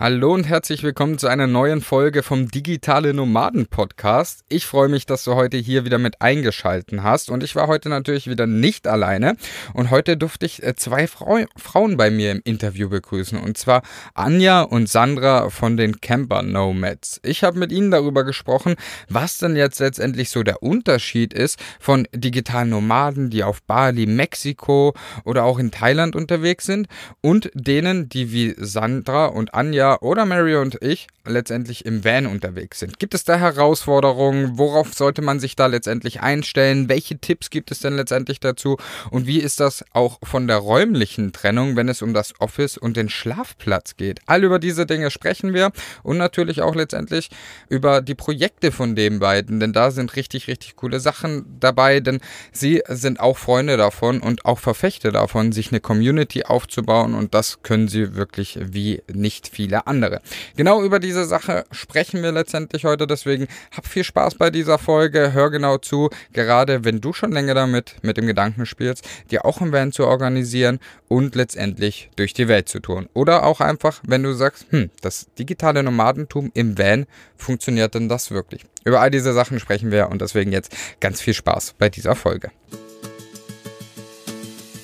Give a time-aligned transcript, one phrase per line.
[0.00, 4.44] Hallo und herzlich willkommen zu einer neuen Folge vom Digitale Nomaden Podcast.
[4.48, 7.88] Ich freue mich, dass du heute hier wieder mit eingeschalten hast und ich war heute
[7.88, 9.36] natürlich wieder nicht alleine
[9.74, 13.82] und heute durfte ich äh, zwei Frau Frauen bei mir im Interview begrüßen und zwar
[14.14, 17.20] Anja und Sandra von den Camper Nomads.
[17.24, 18.76] Ich habe mit ihnen darüber gesprochen,
[19.08, 24.94] was denn jetzt letztendlich so der Unterschied ist von digitalen Nomaden, die auf Bali, Mexiko
[25.24, 26.86] oder auch in Thailand unterwegs sind
[27.20, 32.78] und denen, die wie Sandra und Anja oder Mary und ich letztendlich im Van unterwegs
[32.78, 32.98] sind.
[32.98, 34.58] Gibt es da Herausforderungen?
[34.58, 36.88] Worauf sollte man sich da letztendlich einstellen?
[36.88, 38.78] Welche Tipps gibt es denn letztendlich dazu?
[39.10, 42.96] Und wie ist das auch von der räumlichen Trennung, wenn es um das Office und
[42.96, 44.20] den Schlafplatz geht?
[44.26, 45.70] All über diese Dinge sprechen wir
[46.02, 47.30] und natürlich auch letztendlich
[47.68, 52.20] über die Projekte von den beiden, denn da sind richtig, richtig coole Sachen dabei, denn
[52.52, 57.62] sie sind auch Freunde davon und auch Verfechter davon, sich eine Community aufzubauen und das
[57.62, 60.20] können sie wirklich wie nicht viele viele andere.
[60.56, 63.46] Genau über diese Sache sprechen wir letztendlich heute, deswegen
[63.76, 67.96] hab viel Spaß bei dieser Folge, hör genau zu, gerade wenn du schon länger damit
[68.02, 72.68] mit dem Gedanken spielst, dir auch ein Van zu organisieren und letztendlich durch die Welt
[72.68, 73.08] zu tun.
[73.14, 78.30] Oder auch einfach, wenn du sagst, hm, das digitale Nomadentum im Van, funktioniert denn das
[78.30, 78.64] wirklich?
[78.84, 82.50] Über all diese Sachen sprechen wir und deswegen jetzt ganz viel Spaß bei dieser Folge.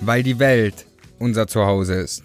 [0.00, 0.86] weil die Welt
[1.18, 2.24] unser Zuhause ist.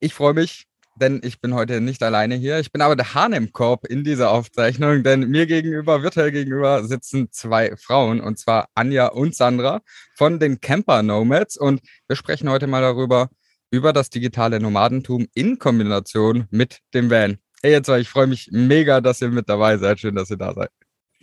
[0.00, 2.58] Ich freue mich, denn ich bin heute nicht alleine hier.
[2.58, 6.84] Ich bin aber der Hahn im Korb in dieser Aufzeichnung, denn mir gegenüber, virtuell gegenüber,
[6.84, 9.80] sitzen zwei Frauen, und zwar Anja und Sandra
[10.16, 11.56] von den Camper Nomads.
[11.56, 13.28] Und wir sprechen heute mal darüber,
[13.70, 17.38] über das digitale Nomadentum in Kombination mit dem Van.
[17.62, 20.00] Hey, jetzt ich freue mich mega, dass ihr mit dabei seid.
[20.00, 20.70] Schön, dass ihr da seid.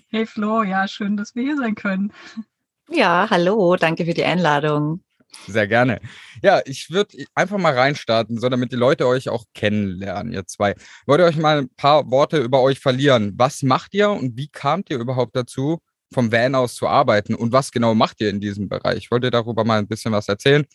[0.10, 2.14] Hey Flo, ja, schön, dass wir hier sein können.
[2.90, 5.04] Ja, hallo, danke für die Einladung.
[5.48, 6.00] Sehr gerne.
[6.42, 10.76] Ja, ich würde einfach mal reinstarten, so damit die Leute euch auch kennenlernen, ihr zwei.
[11.06, 13.34] Wollt ihr euch mal ein paar Worte über euch verlieren?
[13.36, 15.80] Was macht ihr und wie kamt ihr überhaupt dazu,
[16.14, 17.36] vom Van aus zu arbeiten?
[17.36, 19.12] Und was genau macht ihr in diesem Bereich?
[19.12, 20.66] Wollt ihr darüber mal ein bisschen was erzählen?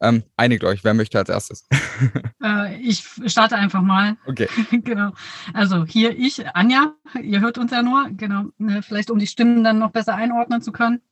[0.00, 1.66] Ähm, einigt euch, wer möchte als erstes?
[2.40, 4.16] Äh, ich starte einfach mal.
[4.24, 4.48] Okay.
[4.70, 5.10] genau.
[5.52, 9.64] Also hier ich, Anja, ihr hört uns ja nur, genau, ne, vielleicht um die Stimmen
[9.64, 11.02] dann noch besser einordnen zu können.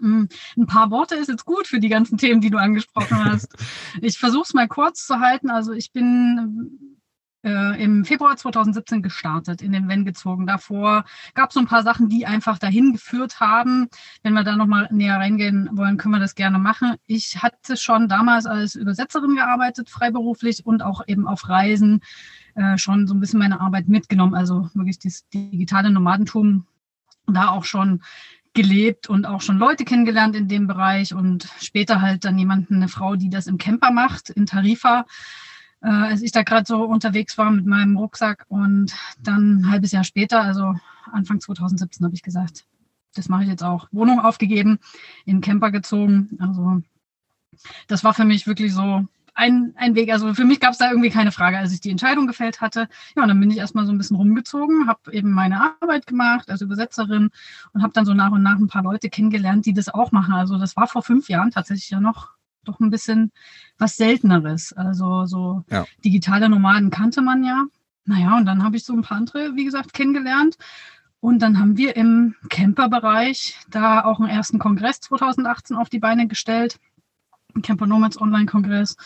[0.00, 3.54] Hm, ein paar Worte ist jetzt gut für die ganzen Themen, die du angesprochen hast.
[4.00, 5.50] Ich versuche es mal kurz zu halten.
[5.50, 6.94] Also ich bin
[7.44, 10.46] äh, im Februar 2017 gestartet, in den Wenn gezogen.
[10.46, 11.04] Davor
[11.34, 13.88] gab es so ein paar Sachen, die einfach dahin geführt haben.
[14.22, 16.96] Wenn wir da nochmal näher reingehen wollen, können wir das gerne machen.
[17.06, 22.00] Ich hatte schon damals als Übersetzerin gearbeitet, freiberuflich und auch eben auf Reisen
[22.54, 24.34] äh, schon so ein bisschen meine Arbeit mitgenommen.
[24.34, 26.66] Also wirklich das digitale Nomadentum
[27.26, 28.02] da auch schon
[28.54, 32.88] gelebt und auch schon Leute kennengelernt in dem Bereich und später halt dann jemanden, eine
[32.88, 35.06] Frau, die das im Camper macht, in Tarifa,
[35.82, 39.92] äh, als ich da gerade so unterwegs war mit meinem Rucksack und dann ein halbes
[39.92, 40.74] Jahr später, also
[41.12, 42.64] Anfang 2017 habe ich gesagt,
[43.14, 43.88] das mache ich jetzt auch.
[43.92, 44.78] Wohnung aufgegeben,
[45.24, 46.36] in Camper gezogen.
[46.40, 46.82] Also
[47.86, 50.12] das war für mich wirklich so ein, ein Weg.
[50.12, 52.88] Also für mich gab es da irgendwie keine Frage, als ich die Entscheidung gefällt hatte.
[53.16, 56.50] Ja, und dann bin ich erstmal so ein bisschen rumgezogen, habe eben meine Arbeit gemacht
[56.50, 57.30] als Übersetzerin
[57.72, 60.34] und habe dann so nach und nach ein paar Leute kennengelernt, die das auch machen.
[60.34, 62.30] Also das war vor fünf Jahren tatsächlich ja noch
[62.64, 63.30] doch ein bisschen
[63.78, 64.72] was Selteneres.
[64.72, 65.84] Also so ja.
[66.04, 67.64] digitale Nomaden kannte man ja.
[68.06, 70.56] Naja, und dann habe ich so ein paar andere, wie gesagt, kennengelernt.
[71.20, 76.28] Und dann haben wir im Camper-Bereich da auch einen ersten Kongress 2018 auf die Beine
[76.28, 76.78] gestellt.
[77.62, 78.96] Camper Nomads Online-Kongress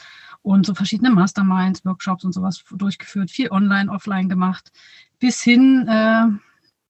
[0.42, 4.70] und so verschiedene Masterminds, Workshops und sowas durchgeführt, viel online, offline gemacht,
[5.18, 6.26] bis hin, äh,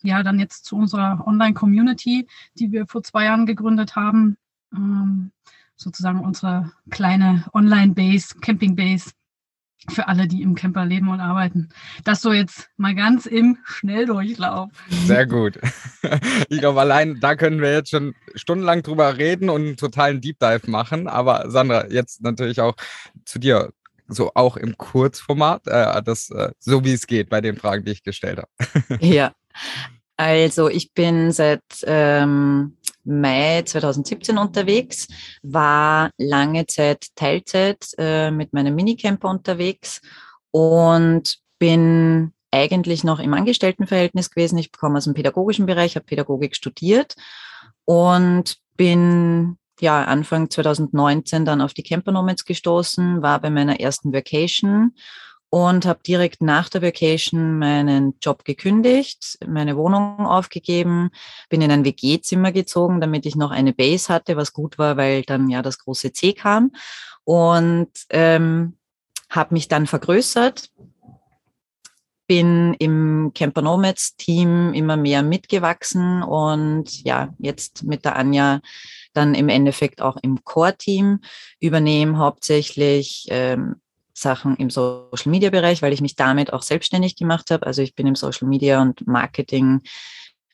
[0.02, 4.36] ja, dann jetzt zu unserer Online-Community, die wir vor zwei Jahren gegründet haben.
[4.72, 5.32] Ähm,
[5.78, 9.12] sozusagen unsere kleine Online-Base, Camping-Base,
[9.88, 11.68] für alle, die im Camper leben und arbeiten.
[12.04, 14.70] Das so jetzt mal ganz im Schnelldurchlauf.
[15.06, 15.58] Sehr gut.
[16.48, 20.38] Ich glaube, allein da können wir jetzt schon stundenlang drüber reden und einen totalen Deep
[20.38, 21.08] Dive machen.
[21.08, 22.74] Aber Sandra, jetzt natürlich auch
[23.24, 23.72] zu dir,
[24.06, 27.92] so auch im Kurzformat, äh, das, äh, so wie es geht bei den Fragen, die
[27.92, 28.98] ich gestellt habe.
[29.00, 29.32] Ja,
[30.16, 32.77] also ich bin seit ähm,
[33.08, 35.08] Mai 2017 unterwegs,
[35.42, 40.00] war lange Zeit Teilzeit äh, mit meinem Minicamper unterwegs
[40.50, 44.58] und bin eigentlich noch im Angestelltenverhältnis gewesen.
[44.58, 47.14] Ich komme aus dem pädagogischen Bereich, habe Pädagogik studiert
[47.84, 54.12] und bin ja Anfang 2019 dann auf die Camper Nomads gestoßen, war bei meiner ersten
[54.12, 54.94] Vacation
[55.50, 61.10] und habe direkt nach der Vacation meinen Job gekündigt, meine Wohnung aufgegeben,
[61.48, 65.22] bin in ein WG-Zimmer gezogen, damit ich noch eine Base hatte, was gut war, weil
[65.22, 66.72] dann ja das große C kam.
[67.24, 68.76] Und ähm,
[69.30, 70.70] habe mich dann vergrößert,
[72.26, 78.60] bin im Camper Nomads Team immer mehr mitgewachsen und ja, jetzt mit der Anja
[79.14, 81.20] dann im Endeffekt auch im Core-Team
[81.58, 83.76] übernehme hauptsächlich ähm,
[84.20, 87.66] Sachen im Social Media Bereich, weil ich mich damit auch selbstständig gemacht habe.
[87.66, 89.82] Also ich bin im Social Media und Marketing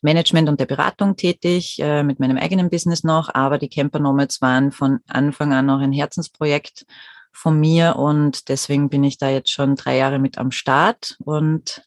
[0.02, 4.42] Management und der Beratung tätig, äh, mit meinem eigenen Business noch, aber die Camper Nomads
[4.42, 6.84] waren von Anfang an noch ein Herzensprojekt
[7.32, 11.82] von mir und deswegen bin ich da jetzt schon drei Jahre mit am Start und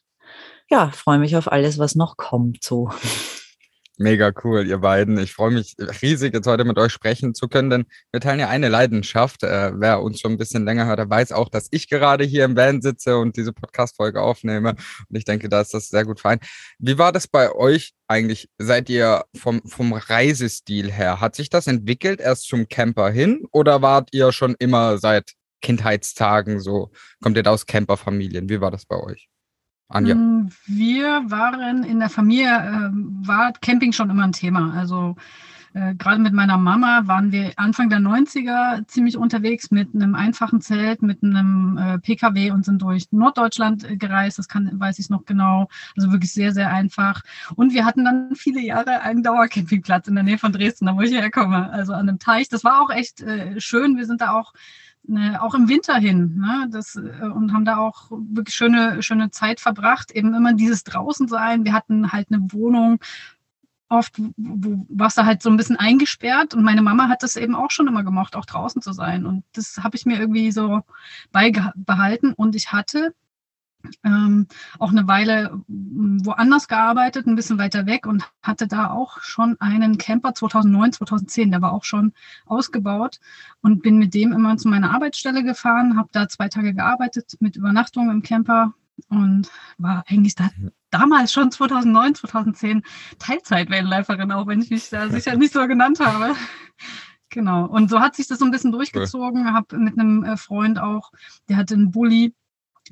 [0.68, 2.90] ja, freue mich auf alles, was noch kommt so.
[4.00, 5.18] Mega cool, ihr beiden.
[5.18, 8.48] Ich freue mich riesig, jetzt heute mit euch sprechen zu können, denn wir teilen ja
[8.48, 9.42] eine Leidenschaft.
[9.42, 12.44] Äh, wer uns schon ein bisschen länger hört, der weiß auch, dass ich gerade hier
[12.44, 14.76] im Van sitze und diese Podcast-Folge aufnehme.
[15.08, 16.38] Und ich denke, da ist das sehr gut fein.
[16.78, 18.48] Wie war das bei euch eigentlich?
[18.56, 21.20] Seid ihr vom, vom Reisestil her?
[21.20, 26.60] Hat sich das entwickelt erst zum Camper hin oder wart ihr schon immer seit Kindheitstagen
[26.60, 26.92] so?
[27.20, 28.48] Kommt ihr da aus Camperfamilien?
[28.48, 29.28] Wie war das bei euch?
[29.88, 30.14] Anja?
[30.14, 32.90] Mm, wir waren in der Familie, äh,
[33.26, 34.74] war Camping schon immer ein Thema.
[34.74, 35.16] Also
[35.74, 40.60] äh, gerade mit meiner Mama waren wir Anfang der 90er ziemlich unterwegs mit einem einfachen
[40.60, 44.38] Zelt, mit einem äh, Pkw und sind durch Norddeutschland gereist.
[44.38, 45.68] Das kann, weiß ich noch genau.
[45.96, 47.22] Also wirklich sehr, sehr einfach.
[47.54, 51.00] Und wir hatten dann viele Jahre einen Dauercampingplatz in der Nähe von Dresden, da wo
[51.00, 51.70] ich herkomme.
[51.70, 52.48] Also an einem Teich.
[52.48, 53.96] Das war auch echt äh, schön.
[53.96, 54.52] Wir sind da auch
[55.04, 56.36] ne, auch im Winter hin.
[56.38, 60.10] Ne, das, äh, und haben da auch wirklich schöne, schöne Zeit verbracht.
[60.12, 61.64] Eben immer dieses Draußensein.
[61.64, 62.98] Wir hatten halt eine Wohnung,
[63.88, 67.54] oft wo, warst du halt so ein bisschen eingesperrt und meine Mama hat das eben
[67.54, 69.26] auch schon immer gemocht, auch draußen zu sein.
[69.26, 70.82] Und das habe ich mir irgendwie so
[71.32, 72.32] beibehalten.
[72.34, 73.14] Und ich hatte
[74.04, 74.46] ähm,
[74.78, 79.98] auch eine Weile woanders gearbeitet, ein bisschen weiter weg und hatte da auch schon einen
[79.98, 82.12] Camper 2009, 2010, der war auch schon
[82.46, 83.18] ausgebaut
[83.60, 87.56] und bin mit dem immer zu meiner Arbeitsstelle gefahren, habe da zwei Tage gearbeitet mit
[87.56, 88.74] Übernachtung im Camper
[89.08, 90.50] und war eigentlich da,
[90.90, 92.82] damals schon 2009, 2010
[93.18, 96.34] Teilzeit-Vanliferin, auch wenn ich mich da sicher nicht so genannt habe.
[97.30, 97.66] Genau.
[97.66, 99.52] Und so hat sich das so ein bisschen durchgezogen.
[99.52, 101.12] Habe mit einem äh, Freund auch,
[101.48, 102.34] der hatte einen Bulli,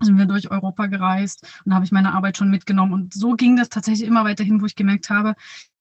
[0.00, 2.92] sind wir durch Europa gereist und habe ich meine Arbeit schon mitgenommen.
[2.92, 5.34] Und so ging das tatsächlich immer weiterhin, wo ich gemerkt habe,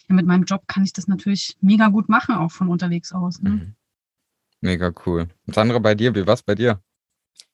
[0.07, 3.41] ja, mit meinem Job kann ich das natürlich mega gut machen, auch von unterwegs aus.
[3.41, 3.49] Ne?
[3.49, 3.75] Mhm.
[4.61, 5.27] Mega cool.
[5.47, 6.81] Sandra, bei dir, wie war es bei dir?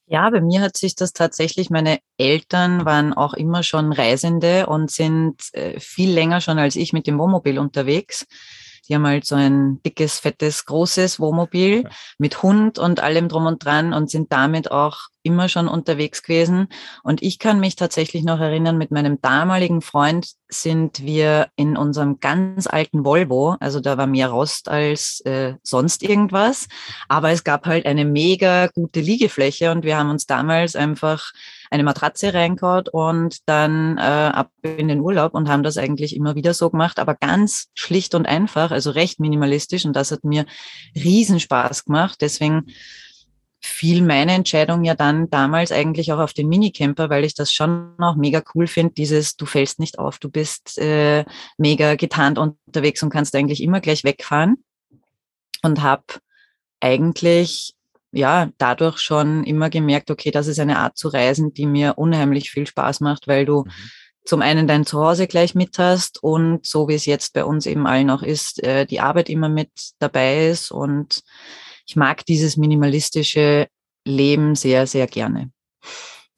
[0.07, 4.91] Ja, bei mir hat sich das tatsächlich, meine Eltern waren auch immer schon Reisende und
[4.91, 8.25] sind äh, viel länger schon als ich mit dem Wohnmobil unterwegs.
[8.91, 13.63] Die haben halt so ein dickes, fettes, großes Wohnmobil mit Hund und allem drum und
[13.63, 16.67] dran und sind damit auch immer schon unterwegs gewesen.
[17.01, 22.19] Und ich kann mich tatsächlich noch erinnern, mit meinem damaligen Freund sind wir in unserem
[22.19, 26.67] ganz alten Volvo, also da war mehr Rost als äh, sonst irgendwas,
[27.07, 31.31] aber es gab halt eine mega gute Liegefläche und wir haben uns damals einfach
[31.71, 36.35] eine Matratze reingehaut und dann äh, ab in den Urlaub und haben das eigentlich immer
[36.35, 40.45] wieder so gemacht, aber ganz schlicht und einfach, also recht minimalistisch und das hat mir
[40.95, 42.17] riesen Spaß gemacht.
[42.19, 42.67] Deswegen
[43.61, 47.93] fiel meine Entscheidung ja dann damals eigentlich auch auf den Minicamper, weil ich das schon
[47.99, 51.23] auch mega cool finde, dieses du fällst nicht auf, du bist äh,
[51.57, 54.63] mega getarnt unterwegs und kannst eigentlich immer gleich wegfahren
[55.63, 56.03] und habe
[56.81, 57.75] eigentlich
[58.11, 62.51] ja dadurch schon immer gemerkt, okay, das ist eine Art zu reisen, die mir unheimlich
[62.51, 63.71] viel Spaß macht, weil du mhm.
[64.25, 67.87] zum einen dein Zuhause gleich mit hast und so wie es jetzt bei uns eben
[67.87, 71.21] allen auch ist, äh, die Arbeit immer mit dabei ist und
[71.87, 73.67] ich mag dieses minimalistische
[74.05, 75.51] Leben sehr, sehr gerne.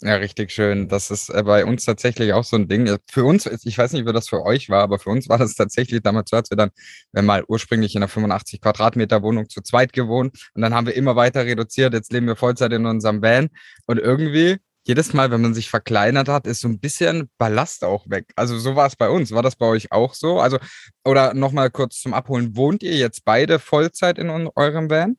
[0.05, 0.89] Ja, richtig schön.
[0.89, 2.97] Das ist äh, bei uns tatsächlich auch so ein Ding.
[3.09, 5.55] Für uns, ich weiß nicht, wie das für euch war, aber für uns war das
[5.55, 6.71] tatsächlich damals so, als wir dann
[7.13, 10.95] wir mal ursprünglich in einer 85 Quadratmeter Wohnung zu zweit gewohnt und dann haben wir
[10.95, 11.93] immer weiter reduziert.
[11.93, 13.47] Jetzt leben wir Vollzeit in unserem Van
[13.85, 18.09] und irgendwie jedes Mal, wenn man sich verkleinert hat, ist so ein bisschen Ballast auch
[18.09, 18.25] weg.
[18.35, 19.31] Also so war es bei uns.
[19.31, 20.41] War das bei euch auch so?
[20.41, 20.57] Also
[21.05, 22.57] oder nochmal kurz zum Abholen.
[22.57, 25.15] Wohnt ihr jetzt beide Vollzeit in eurem Van?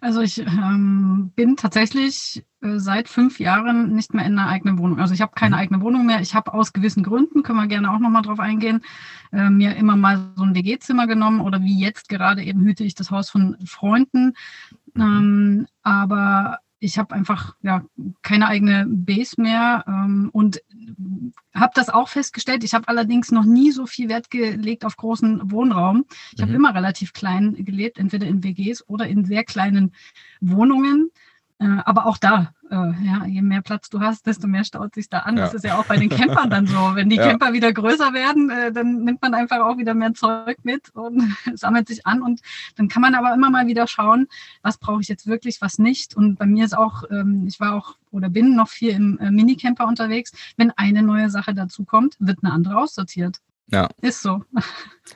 [0.00, 5.00] Also ich ähm, bin tatsächlich äh, seit fünf Jahren nicht mehr in einer eigenen Wohnung.
[5.00, 5.60] Also ich habe keine mhm.
[5.60, 6.20] eigene Wohnung mehr.
[6.20, 8.82] Ich habe aus gewissen Gründen, können wir gerne auch nochmal drauf eingehen,
[9.32, 12.94] äh, mir immer mal so ein WG-Zimmer genommen oder wie jetzt gerade eben hüte ich
[12.94, 14.34] das Haus von Freunden.
[14.94, 15.02] Mhm.
[15.02, 17.84] Ähm, aber ich habe einfach ja
[18.22, 20.62] keine eigene Base mehr ähm, und
[21.54, 22.64] habe das auch festgestellt.
[22.64, 26.04] Ich habe allerdings noch nie so viel Wert gelegt auf großen Wohnraum.
[26.32, 26.42] Ich mhm.
[26.42, 29.92] habe immer relativ klein gelebt, entweder in WGs oder in sehr kleinen
[30.40, 31.10] Wohnungen.
[31.60, 35.08] Äh, aber auch da, äh, ja, je mehr Platz du hast, desto mehr staut sich
[35.08, 35.36] da an.
[35.36, 35.44] Ja.
[35.44, 36.94] Das ist ja auch bei den Campern dann so.
[36.94, 37.30] Wenn die ja.
[37.30, 41.36] Camper wieder größer werden, äh, dann nimmt man einfach auch wieder mehr Zeug mit und
[41.54, 42.22] sammelt sich an.
[42.22, 42.42] Und
[42.76, 44.28] dann kann man aber immer mal wieder schauen,
[44.62, 46.16] was brauche ich jetzt wirklich, was nicht.
[46.16, 49.86] Und bei mir ist auch, ähm, ich war auch oder bin noch viel im Minicamper
[49.86, 50.32] unterwegs.
[50.56, 53.40] Wenn eine neue Sache dazu kommt, wird eine andere aussortiert.
[53.70, 53.88] Ja.
[54.00, 54.42] Ist so.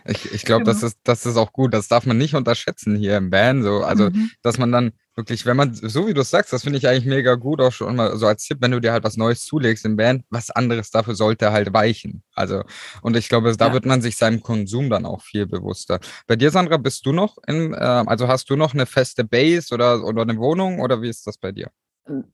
[0.05, 0.75] Ich, ich glaube, genau.
[0.75, 1.73] das, ist, das ist auch gut.
[1.73, 3.63] Das darf man nicht unterschätzen hier im Band.
[3.63, 3.83] So.
[3.83, 4.31] Also, mhm.
[4.43, 7.05] dass man dann wirklich, wenn man, so wie du es sagst, das finde ich eigentlich
[7.05, 9.85] mega gut, auch schon mal so als Tipp, wenn du dir halt was Neues zulegst
[9.85, 12.23] im Band, was anderes dafür sollte halt weichen.
[12.35, 12.63] Also,
[13.03, 13.73] und ich glaube, da ja.
[13.73, 16.01] wird man sich seinem Konsum dann auch viel bewusster.
[16.27, 19.75] Bei dir, Sandra, bist du noch in, äh, also hast du noch eine feste Base
[19.75, 21.71] oder, oder eine Wohnung oder wie ist das bei dir?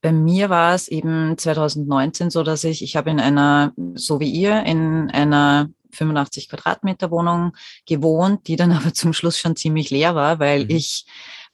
[0.01, 4.31] Bei mir war es eben 2019 so, dass ich, ich habe in einer, so wie
[4.31, 7.53] ihr, in einer 85 Quadratmeter Wohnung
[7.87, 10.71] gewohnt, die dann aber zum Schluss schon ziemlich leer war, weil mhm.
[10.71, 11.07] ich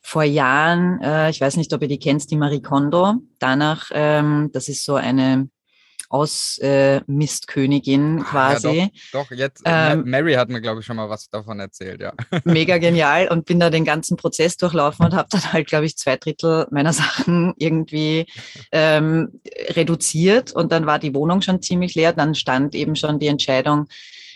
[0.07, 3.15] vor Jahren, äh, ich weiß nicht, ob ihr die kennst, die Marie Kondo.
[3.39, 5.49] Danach, ähm, das ist so eine
[6.11, 8.69] Ausmistkönigin äh, quasi.
[8.69, 11.59] Ja, doch, doch, jetzt, äh, ähm, Mary hat mir, glaube ich, schon mal was davon
[11.59, 12.13] erzählt, ja.
[12.45, 15.97] Mega genial und bin da den ganzen Prozess durchlaufen und habe dann halt, glaube ich,
[15.97, 18.27] zwei Drittel meiner Sachen irgendwie
[18.73, 22.13] ähm, reduziert und dann war die Wohnung schon ziemlich leer.
[22.13, 23.87] Dann stand eben schon die Entscheidung,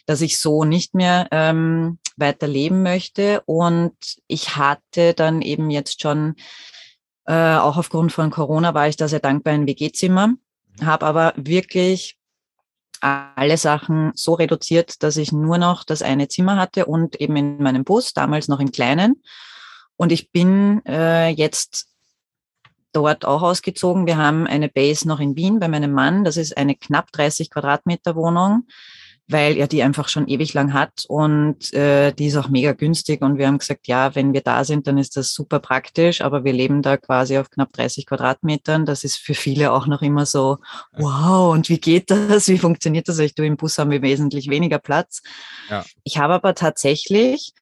[0.09, 3.43] dass ich so nicht mehr ähm, weiter leben möchte.
[3.45, 3.95] Und
[4.27, 6.37] ich hatte dann eben jetzt schon,
[7.27, 10.33] äh, auch aufgrund von Corona, war ich da sehr dankbar ein WG-Zimmer,
[10.83, 12.17] habe aber wirklich
[13.03, 17.63] alle Sachen so reduziert, dass ich nur noch das eine Zimmer hatte und eben in
[17.63, 19.23] meinem Bus, damals noch im kleinen.
[19.97, 21.87] Und ich bin äh, jetzt
[22.95, 24.07] dort auch ausgezogen.
[24.07, 26.25] Wir haben eine Base noch in Wien bei meinem Mann.
[26.25, 28.65] Das ist eine knapp 30 Quadratmeter Wohnung
[29.29, 33.21] weil er die einfach schon ewig lang hat und äh, die ist auch mega günstig
[33.21, 36.45] und wir haben gesagt, ja, wenn wir da sind, dann ist das super praktisch, aber
[36.45, 38.87] wir leben da quasi auf knapp 30 Quadratmetern.
[38.87, 40.59] Das ist für viele auch noch immer so,
[40.97, 42.49] wow, und wie geht das?
[42.49, 43.19] Wie funktioniert das?
[43.19, 45.23] Ich, du, im Bus haben wir wesentlich weniger Platz.
[45.69, 45.85] Ja.
[46.05, 47.53] Ich habe aber tatsächlich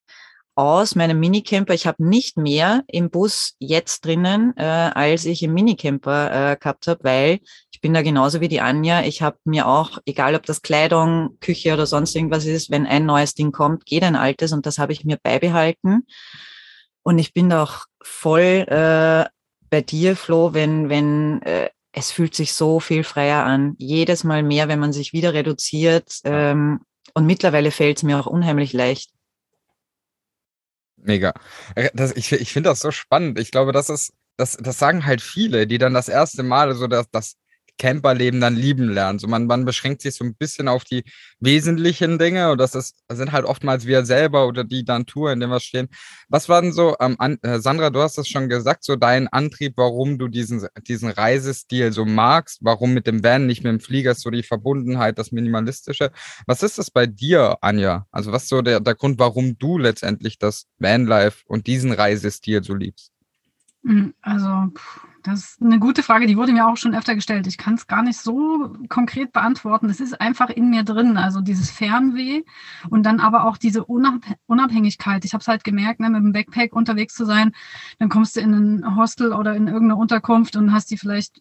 [0.57, 1.75] aus meinem Minicamper.
[1.75, 6.87] Ich habe nicht mehr im Bus jetzt drinnen, äh, als ich im Minicamper äh, gehabt
[6.89, 9.03] habe, weil ich bin da genauso wie die Anja.
[9.03, 13.05] Ich habe mir auch, egal ob das Kleidung, Küche oder sonst irgendwas ist, wenn ein
[13.05, 16.07] neues Ding kommt, geht ein altes und das habe ich mir beibehalten.
[17.03, 19.27] Und ich bin da auch voll äh,
[19.69, 23.75] bei dir, Flo, wenn, wenn äh, es fühlt sich so viel freier an.
[23.79, 26.21] Jedes Mal mehr, wenn man sich wieder reduziert.
[26.25, 26.81] Ähm,
[27.15, 29.11] und mittlerweile fällt es mir auch unheimlich leicht,
[31.07, 31.33] Mega.
[31.75, 33.39] Äh, das, ich ich finde das so spannend.
[33.39, 36.87] Ich glaube, das ist, das, das sagen halt viele, die dann das erste Mal so
[36.89, 37.37] das, das
[37.79, 39.19] Camperleben dann lieben lernen.
[39.19, 41.05] So man, man beschränkt sich so ein bisschen auf die
[41.41, 45.41] wesentlichen Dinge und das ist, sind halt oftmals wir selber oder die dann Tour, in
[45.41, 45.89] dem wir stehen.
[46.29, 49.29] Was war denn so, ähm, an, äh, Sandra, du hast es schon gesagt, so dein
[49.29, 53.81] Antrieb, warum du diesen, diesen Reisestil so magst, warum mit dem Van, nicht mit dem
[53.81, 56.11] Flieger, so die Verbundenheit, das Minimalistische.
[56.47, 58.07] Was ist das bei dir, Anja?
[58.11, 62.63] Also was ist so der, der Grund, warum du letztendlich das Vanlife und diesen Reisestil
[62.65, 63.13] so liebst?
[63.85, 64.73] Hm, also,
[65.27, 67.47] das ist eine gute Frage, die wurde mir auch schon öfter gestellt.
[67.47, 69.91] Ich kann es gar nicht so konkret beantworten.
[69.91, 72.43] Es ist einfach in mir drin, also dieses Fernweh
[72.91, 75.25] und dann aber auch diese Unabhängigkeit.
[75.25, 77.53] Ich habe es halt gemerkt, ne, mit dem Backpack unterwegs zu sein,
[77.99, 81.41] dann kommst du in ein Hostel oder in irgendeine Unterkunft und hast die vielleicht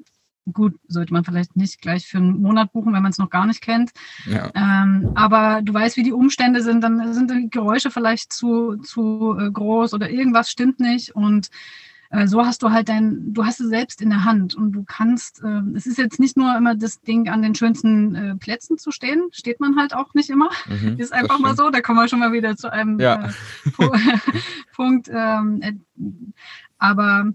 [0.53, 3.47] Gut, sollte man vielleicht nicht gleich für einen Monat buchen, wenn man es noch gar
[3.47, 3.89] nicht kennt.
[4.27, 4.51] Ja.
[4.53, 9.35] Ähm, aber du weißt, wie die Umstände sind, dann sind die Geräusche vielleicht zu, zu
[9.39, 11.15] äh, groß oder irgendwas stimmt nicht.
[11.15, 11.49] Und
[12.25, 15.43] so hast du halt dein, du hast es selbst in der Hand und du kannst,
[15.43, 18.91] äh, es ist jetzt nicht nur immer das Ding, an den schönsten äh, Plätzen zu
[18.91, 20.50] stehen, steht man halt auch nicht immer.
[20.67, 23.29] Mhm, ist einfach mal so, da kommen wir schon mal wieder zu einem ja.
[23.79, 23.89] äh,
[24.75, 25.09] Punkt.
[25.12, 25.74] Ähm, äh,
[26.77, 27.31] aber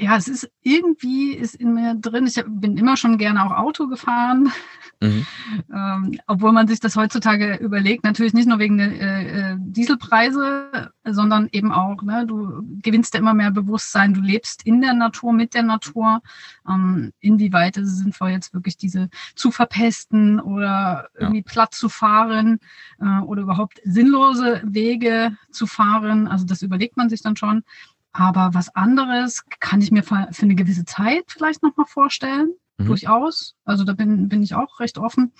[0.00, 2.26] ja, es ist irgendwie ist in mir drin.
[2.26, 4.52] Ich bin immer schon gerne auch Auto gefahren,
[5.00, 5.26] mhm.
[5.74, 8.04] ähm, obwohl man sich das heutzutage überlegt.
[8.04, 13.20] Natürlich nicht nur wegen der äh, äh, Dieselpreise, sondern eben auch, ne, du gewinnst ja
[13.20, 14.14] immer mehr Bewusstsein.
[14.14, 16.22] Du lebst in der Natur, mit der Natur.
[16.68, 21.52] Ähm, inwieweit ist es sinnvoll, jetzt wirklich diese zu verpesten oder irgendwie ja.
[21.52, 22.60] platt zu fahren
[23.00, 26.28] äh, oder überhaupt sinnlose Wege zu fahren?
[26.28, 27.64] Also das überlegt man sich dann schon.
[28.12, 32.54] Aber was anderes kann ich mir für eine gewisse Zeit vielleicht nochmal vorstellen.
[32.78, 32.86] Mhm.
[32.86, 33.54] Durchaus.
[33.64, 35.32] Also da bin, bin ich auch recht offen.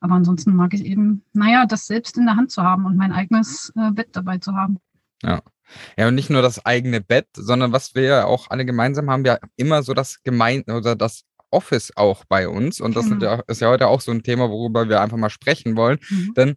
[0.00, 3.12] Aber ansonsten mag ich eben, naja, das selbst in der Hand zu haben und mein
[3.12, 4.78] eigenes äh, Bett dabei zu haben.
[5.22, 5.40] Ja.
[5.96, 9.24] Ja, und nicht nur das eigene Bett, sondern was wir ja auch alle gemeinsam haben,
[9.24, 12.80] wir immer so das Gemein oder das Office auch bei uns.
[12.80, 13.24] Und das Genau.
[13.24, 15.98] ja, ist ja heute auch so ein Thema, worüber wir einfach mal sprechen wollen.
[16.08, 16.34] Mhm.
[16.36, 16.56] Denn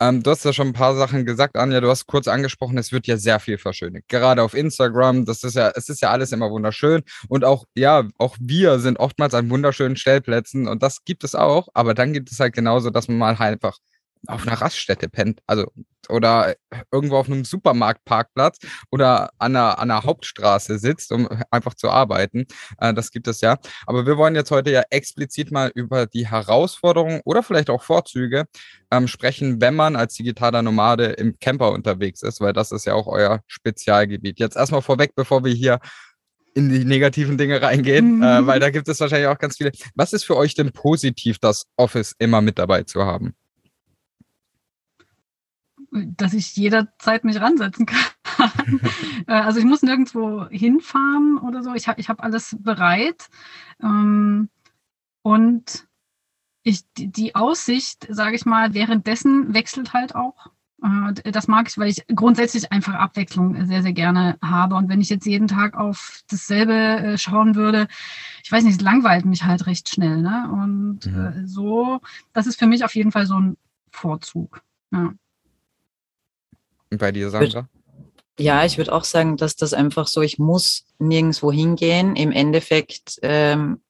[0.00, 2.92] ähm, du hast ja schon ein paar Sachen gesagt, Anja, du hast kurz angesprochen, es
[2.92, 4.08] wird ja sehr viel verschönigt.
[4.08, 7.02] Gerade auf Instagram, das ist ja, es ist ja alles immer wunderschön.
[7.28, 11.68] Und auch, ja, auch wir sind oftmals an wunderschönen Stellplätzen und das gibt es auch.
[11.74, 13.78] Aber dann gibt es halt genauso, dass man mal einfach
[14.26, 15.40] auf einer Raststätte pennt.
[15.46, 15.66] Also,
[16.08, 16.54] oder
[16.90, 18.58] irgendwo auf einem Supermarktparkplatz
[18.90, 22.46] oder an einer, an einer Hauptstraße sitzt, um einfach zu arbeiten.
[22.78, 23.58] Äh, das gibt es ja.
[23.86, 28.46] Aber wir wollen jetzt heute ja explizit mal über die Herausforderungen oder vielleicht auch Vorzüge
[28.90, 32.94] ähm, sprechen, wenn man als digitaler Nomade im Camper unterwegs ist, weil das ist ja
[32.94, 34.38] auch euer Spezialgebiet.
[34.40, 35.78] Jetzt erstmal vorweg, bevor wir hier
[36.54, 38.22] in die negativen Dinge reingehen, Mhm.
[38.22, 39.72] äh, weil da gibt es wahrscheinlich auch ganz viele.
[39.94, 43.34] Was ist für euch denn positiv, das Office immer mit dabei zu haben?
[45.90, 47.98] Dass ich jederzeit mich ransetzen kann.
[49.26, 51.74] Äh, also ich muss nirgendwo hinfahren oder so.
[51.74, 53.28] Ich habe ich hab alles bereit.
[53.82, 54.48] Ähm,
[55.22, 55.88] und
[56.62, 60.48] ich, die, Aussicht, sage ich mal, währenddessen wechselt halt auch.
[60.82, 64.76] Äh, Das mag ich, weil ich grundsätzlich einfach Abwechslung sehr, sehr gerne habe.
[64.76, 67.88] Und wenn ich jetzt jeden Tag auf dasselbe äh, schauen würde,
[68.44, 70.22] ich weiß nicht, es langweilt mich halt recht schnell.
[70.22, 70.48] Ne?
[70.52, 72.00] Und äh, so,
[72.32, 73.56] das ist für mich auf jeden Fall so ein
[73.90, 74.62] Vorzug.
[74.92, 75.12] Ja.
[76.90, 77.68] Und bei dir, Sandra?
[78.38, 82.14] Ja, ich würde auch sagen, dass das einfach so, ich muss nirgendwo hingehen.
[82.14, 83.80] Im Endeffekt ähm,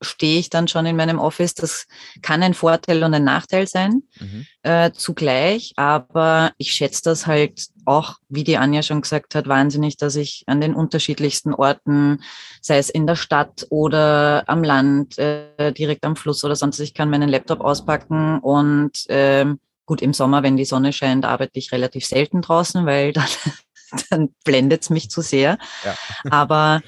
[0.00, 1.54] stehe ich dann schon in meinem Office.
[1.54, 1.86] Das
[2.22, 4.46] kann ein Vorteil und ein Nachteil sein Mhm.
[4.62, 9.96] äh, zugleich, aber ich schätze das halt auch, wie die Anja schon gesagt hat, wahnsinnig,
[9.96, 12.22] dass ich an den unterschiedlichsten Orten,
[12.60, 16.94] sei es in der Stadt oder am Land, äh, direkt am Fluss oder sonst, ich
[16.94, 19.58] kann meinen Laptop auspacken und ähm,
[19.88, 23.24] gut, im Sommer, wenn die Sonne scheint, arbeite ich relativ selten draußen, weil dann,
[24.10, 25.58] dann blendet es mich zu sehr.
[25.82, 25.94] Ja.
[26.30, 26.82] Aber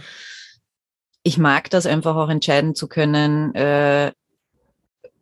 [1.23, 4.13] ich mag das einfach auch entscheiden zu können, äh,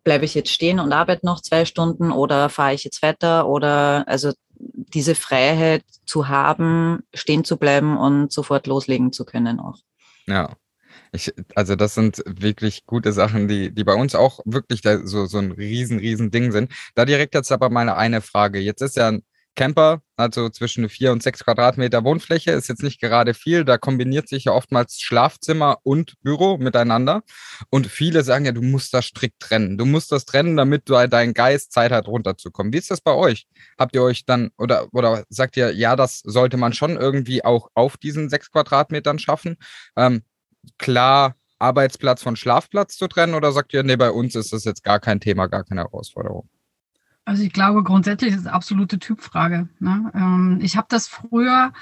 [0.03, 4.03] bleibe ich jetzt stehen und arbeite noch zwei Stunden oder fahre ich jetzt weiter oder
[4.07, 9.77] also diese Freiheit zu haben, stehen zu bleiben und sofort loslegen zu können auch.
[10.27, 10.53] Ja.
[11.11, 15.37] Ich, also das sind wirklich gute Sachen, die, die bei uns auch wirklich so, so
[15.39, 16.71] ein riesen, riesen Ding sind.
[16.95, 18.59] Da direkt jetzt aber meine eine Frage.
[18.59, 19.23] Jetzt ist ja ein
[19.59, 23.65] Camper, also zwischen vier und sechs Quadratmeter Wohnfläche, ist jetzt nicht gerade viel.
[23.65, 27.23] Da kombiniert sich ja oftmals Schlafzimmer und Büro miteinander.
[27.69, 29.77] Und viele sagen ja, du musst das strikt trennen.
[29.77, 32.71] Du musst das trennen, damit du halt dein Geist Zeit hat, runterzukommen.
[32.71, 33.47] Wie ist das bei euch?
[33.77, 37.67] Habt ihr euch dann oder, oder sagt ihr, ja, das sollte man schon irgendwie auch
[37.73, 39.57] auf diesen sechs Quadratmetern schaffen?
[39.97, 40.21] Ähm,
[40.77, 44.83] klar Arbeitsplatz von Schlafplatz zu trennen oder sagt ihr, nee, bei uns ist das jetzt
[44.83, 46.47] gar kein Thema, gar keine Herausforderung?
[47.29, 49.69] Also ich glaube, grundsätzlich ist es absolute Typfrage.
[49.79, 50.11] Ne?
[50.15, 51.73] Ähm, ich habe das früher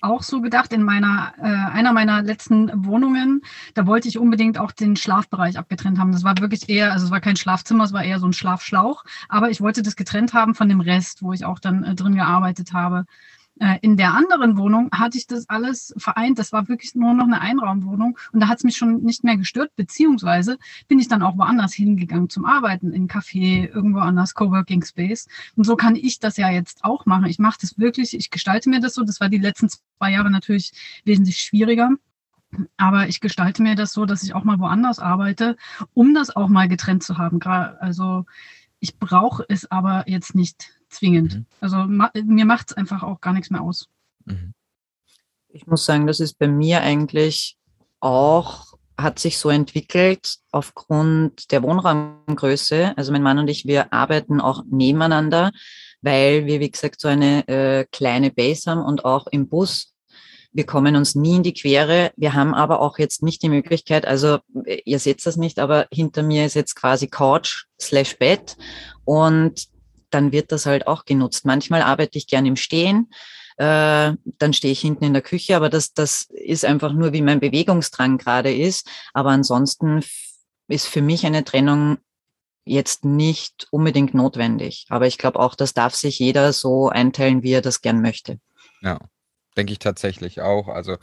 [0.00, 3.42] auch so gedacht in meiner, äh, einer meiner letzten Wohnungen.
[3.74, 6.12] Da wollte ich unbedingt auch den Schlafbereich abgetrennt haben.
[6.12, 9.04] Das war wirklich eher, also es war kein Schlafzimmer, es war eher so ein Schlafschlauch.
[9.28, 12.14] Aber ich wollte das getrennt haben von dem Rest, wo ich auch dann äh, drin
[12.14, 13.04] gearbeitet habe.
[13.60, 16.38] Äh, in der anderen Wohnung hatte ich das alles vereint.
[16.38, 18.18] Das war wirklich nur noch eine Einraumwohnung.
[18.32, 21.72] Und da hat es mich schon nicht mehr gestört, beziehungsweise bin ich dann auch woanders
[21.72, 25.28] hingegangen zum Arbeiten, in Café, irgendwo anders, Coworking Space.
[25.56, 27.26] Und so kann ich das ja jetzt auch machen.
[27.26, 29.04] Ich mache das wirklich, ich gestalte mir das so.
[29.04, 30.72] Das war die letzten zwei Jahre natürlich
[31.04, 31.90] wesentlich schwieriger.
[32.76, 35.56] Aber ich gestalte mir das so, dass ich auch mal woanders arbeite,
[35.92, 37.40] um das auch mal getrennt zu haben.
[37.42, 38.26] Also
[38.80, 41.36] ich brauche es aber jetzt nicht zwingend.
[41.36, 41.46] Mhm.
[41.60, 43.88] Also ma mir macht es einfach auch gar nichts mehr aus.
[44.24, 44.54] Mhm.
[45.48, 47.56] Ich muss sagen, das ist bei mir eigentlich
[48.00, 52.94] auch, hat sich so entwickelt aufgrund der Wohnraumgröße.
[52.96, 55.52] Also mein Mann und ich, wir arbeiten auch nebeneinander,
[56.02, 59.94] weil wir, wie gesagt, so eine äh, kleine Base haben und auch im Bus
[60.54, 62.12] wir kommen uns nie in die Quere.
[62.16, 64.38] Wir haben aber auch jetzt nicht die Möglichkeit, also
[64.84, 68.56] ihr seht das nicht, aber hinter mir ist jetzt quasi Couch slash Bett
[69.04, 69.66] und
[70.14, 71.44] dann wird das halt auch genutzt.
[71.44, 73.10] Manchmal arbeite ich gern im Stehen,
[73.56, 77.22] äh, dann stehe ich hinten in der Küche, aber das, das ist einfach nur, wie
[77.22, 78.88] mein Bewegungsdrang gerade ist.
[79.12, 80.02] Aber ansonsten
[80.68, 81.98] ist für mich eine Trennung
[82.64, 84.86] jetzt nicht unbedingt notwendig.
[84.88, 88.40] Aber ich glaube auch, das darf sich jeder so einteilen, wie er das gern möchte.
[88.80, 88.98] Ja.
[89.56, 90.66] Denke ich tatsächlich auch.
[90.66, 90.96] Also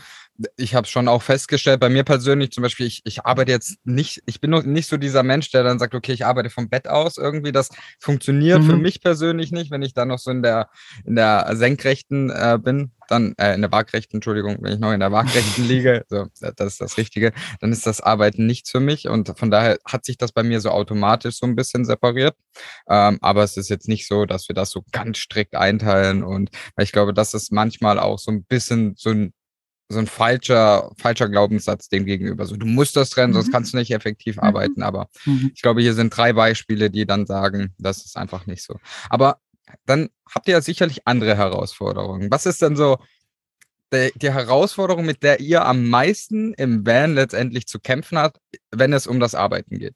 [0.58, 4.22] ich habe schon auch festgestellt, bei mir persönlich zum Beispiel, ich, ich arbeite jetzt nicht,
[4.26, 6.88] ich bin noch nicht so dieser Mensch, der dann sagt, okay, ich arbeite vom Bett
[6.88, 7.52] aus irgendwie.
[7.52, 8.66] Das funktioniert mhm.
[8.66, 10.70] für mich persönlich nicht, wenn ich dann noch so in der,
[11.06, 15.00] in der Senkrechten äh, bin, dann, äh, in der Waagrechten, Entschuldigung, wenn ich noch in
[15.00, 19.08] der Waagrechten liege, so, das ist das Richtige, dann ist das Arbeiten nichts für mich
[19.08, 22.36] und von daher hat sich das bei mir so automatisch so ein bisschen separiert.
[22.90, 26.50] Ähm, aber es ist jetzt nicht so, dass wir das so ganz strikt einteilen und
[26.78, 29.34] ich glaube, das ist manchmal auch so ein bisschen so ein
[29.92, 32.46] so ein falscher, falscher Glaubenssatz dem gegenüber.
[32.46, 33.36] So, du musst das trennen, mhm.
[33.36, 34.44] sonst kannst du nicht effektiv mhm.
[34.44, 34.84] arbeiten.
[34.84, 35.52] Aber mhm.
[35.54, 38.80] ich glaube, hier sind drei Beispiele, die dann sagen, das ist einfach nicht so.
[39.10, 39.38] Aber
[39.86, 42.30] dann habt ihr ja sicherlich andere Herausforderungen.
[42.32, 42.98] Was ist denn so
[43.94, 48.40] die, die Herausforderung, mit der ihr am meisten im Van letztendlich zu kämpfen habt,
[48.72, 49.96] wenn es um das Arbeiten geht?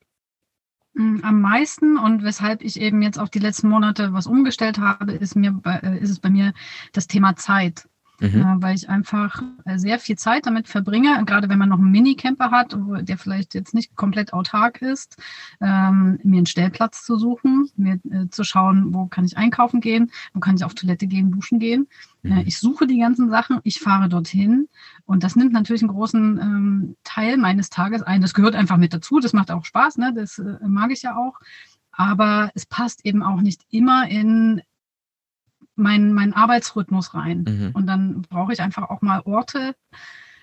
[0.93, 5.13] Mm, am meisten und weshalb ich eben jetzt auch die letzten Monate was umgestellt habe,
[5.13, 6.53] ist mir äh, ist es bei mir
[6.93, 7.87] das Thema Zeit
[8.19, 8.41] mhm.
[8.41, 11.91] äh, weil ich einfach äh, sehr viel Zeit damit verbringe, gerade wenn man noch einen
[11.91, 15.21] Minicamper hat, der vielleicht jetzt nicht komplett autark ist,
[15.61, 20.11] ähm, mir einen Stellplatz zu suchen, mir äh, zu schauen, wo kann ich einkaufen gehen,
[20.33, 21.87] wo kann ich auf Toilette gehen, duschen gehen.
[22.23, 22.43] Äh, mhm.
[22.45, 24.67] ich suche die ganzen Sachen, ich fahre dorthin
[25.05, 28.21] und das nimmt natürlich einen großen ähm, Teil meines Tages ein.
[28.21, 30.13] Das gehört einfach mit dazu, das macht auch Spaß, ne?
[30.15, 31.39] das äh, mag ich ja auch
[31.95, 34.61] aber es passt eben auch nicht immer in
[35.75, 37.45] meinen mein Arbeitsrhythmus rein.
[37.47, 37.71] Mhm.
[37.73, 39.75] Und dann brauche ich einfach auch mal Orte,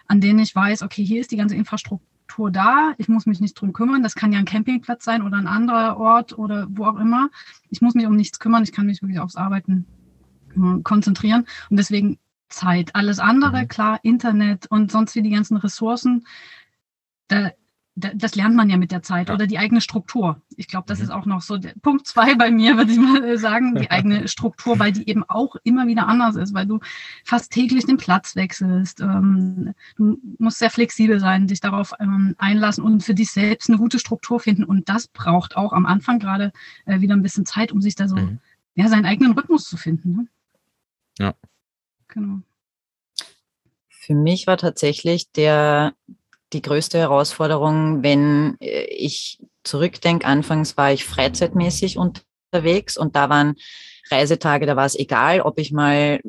[0.06, 3.54] an denen ich weiß, okay, hier ist die ganze Infrastruktur da, ich muss mich nicht
[3.54, 4.02] drum kümmern.
[4.02, 7.30] Das kann ja ein Campingplatz sein oder ein anderer Ort oder wo auch immer.
[7.70, 9.86] Ich muss mich um nichts kümmern, ich kann mich wirklich aufs Arbeiten
[10.56, 11.46] äh, konzentrieren.
[11.68, 12.18] Und deswegen
[12.48, 12.94] Zeit.
[12.94, 13.68] Alles andere, mhm.
[13.68, 16.26] klar, Internet und sonst wie die ganzen Ressourcen,
[17.28, 17.50] da
[17.94, 19.34] das lernt man ja mit der Zeit ja.
[19.34, 20.40] oder die eigene Struktur.
[20.56, 21.04] Ich glaube, das mhm.
[21.04, 24.28] ist auch noch so Punkt zwei bei mir, würde ich mal äh, sagen, die eigene
[24.28, 26.80] Struktur, weil die eben auch immer wieder anders ist, weil du
[27.24, 29.00] fast täglich den Platz wechselst.
[29.00, 33.78] Ähm, du musst sehr flexibel sein, dich darauf ähm, einlassen und für dich selbst eine
[33.78, 34.64] gute Struktur finden.
[34.64, 36.52] Und das braucht auch am Anfang gerade
[36.86, 38.38] äh, wieder ein bisschen Zeit, um sich da so mhm.
[38.74, 40.16] ja, seinen eigenen Rhythmus zu finden.
[40.16, 40.26] Ne?
[41.18, 41.34] Ja.
[42.08, 42.40] Genau.
[43.88, 45.94] Für mich war tatsächlich der
[46.52, 50.26] die größte Herausforderung, wenn äh, ich zurückdenke.
[50.26, 53.54] Anfangs war ich freizeitmäßig unterwegs und da waren
[54.10, 56.20] Reisetage, da war es egal, ob ich mal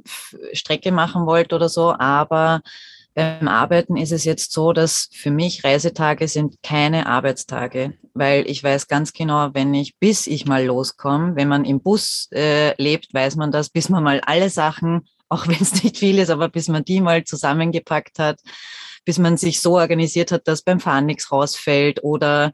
[0.54, 2.62] Strecke machen wollte oder so, aber
[3.16, 8.64] beim Arbeiten ist es jetzt so, dass für mich Reisetage sind keine Arbeitstage, weil ich
[8.64, 13.14] weiß ganz genau, wenn ich, bis ich mal loskomme, wenn man im Bus äh, lebt,
[13.14, 16.50] weiß man das, bis man mal alle Sachen, auch wenn es nicht viel ist, aber
[16.50, 18.40] bis man die mal zusammengepackt hat,
[19.06, 22.52] bis man sich so organisiert hat, dass beim Fahren nichts rausfällt oder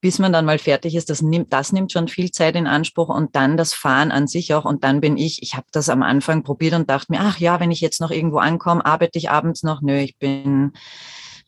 [0.00, 3.08] bis man dann mal fertig ist, das nimmt, das nimmt schon viel Zeit in Anspruch
[3.08, 4.64] und dann das Fahren an sich auch.
[4.64, 7.58] Und dann bin ich, ich habe das am Anfang probiert und dachte mir, ach ja,
[7.58, 9.80] wenn ich jetzt noch irgendwo ankomme, arbeite ich abends noch.
[9.82, 10.72] Nö, ich bin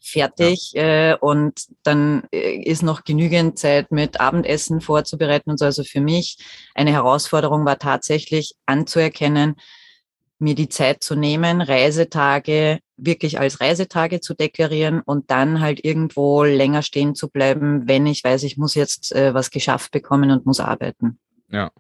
[0.03, 1.13] fertig ja.
[1.13, 5.67] äh, und dann äh, ist noch genügend Zeit mit Abendessen vorzubereiten und so.
[5.67, 6.39] Also für mich
[6.75, 9.55] eine Herausforderung war tatsächlich anzuerkennen,
[10.41, 16.45] mir die Zeit zu nehmen, Reisetage wirklich als Reisetage zu deklarieren und dann halt irgendwo
[16.45, 20.47] länger stehen zu bleiben, wenn ich weiß, ich muss jetzt äh, was geschafft bekommen und
[20.47, 21.19] muss arbeiten.
[21.49, 21.71] Ja.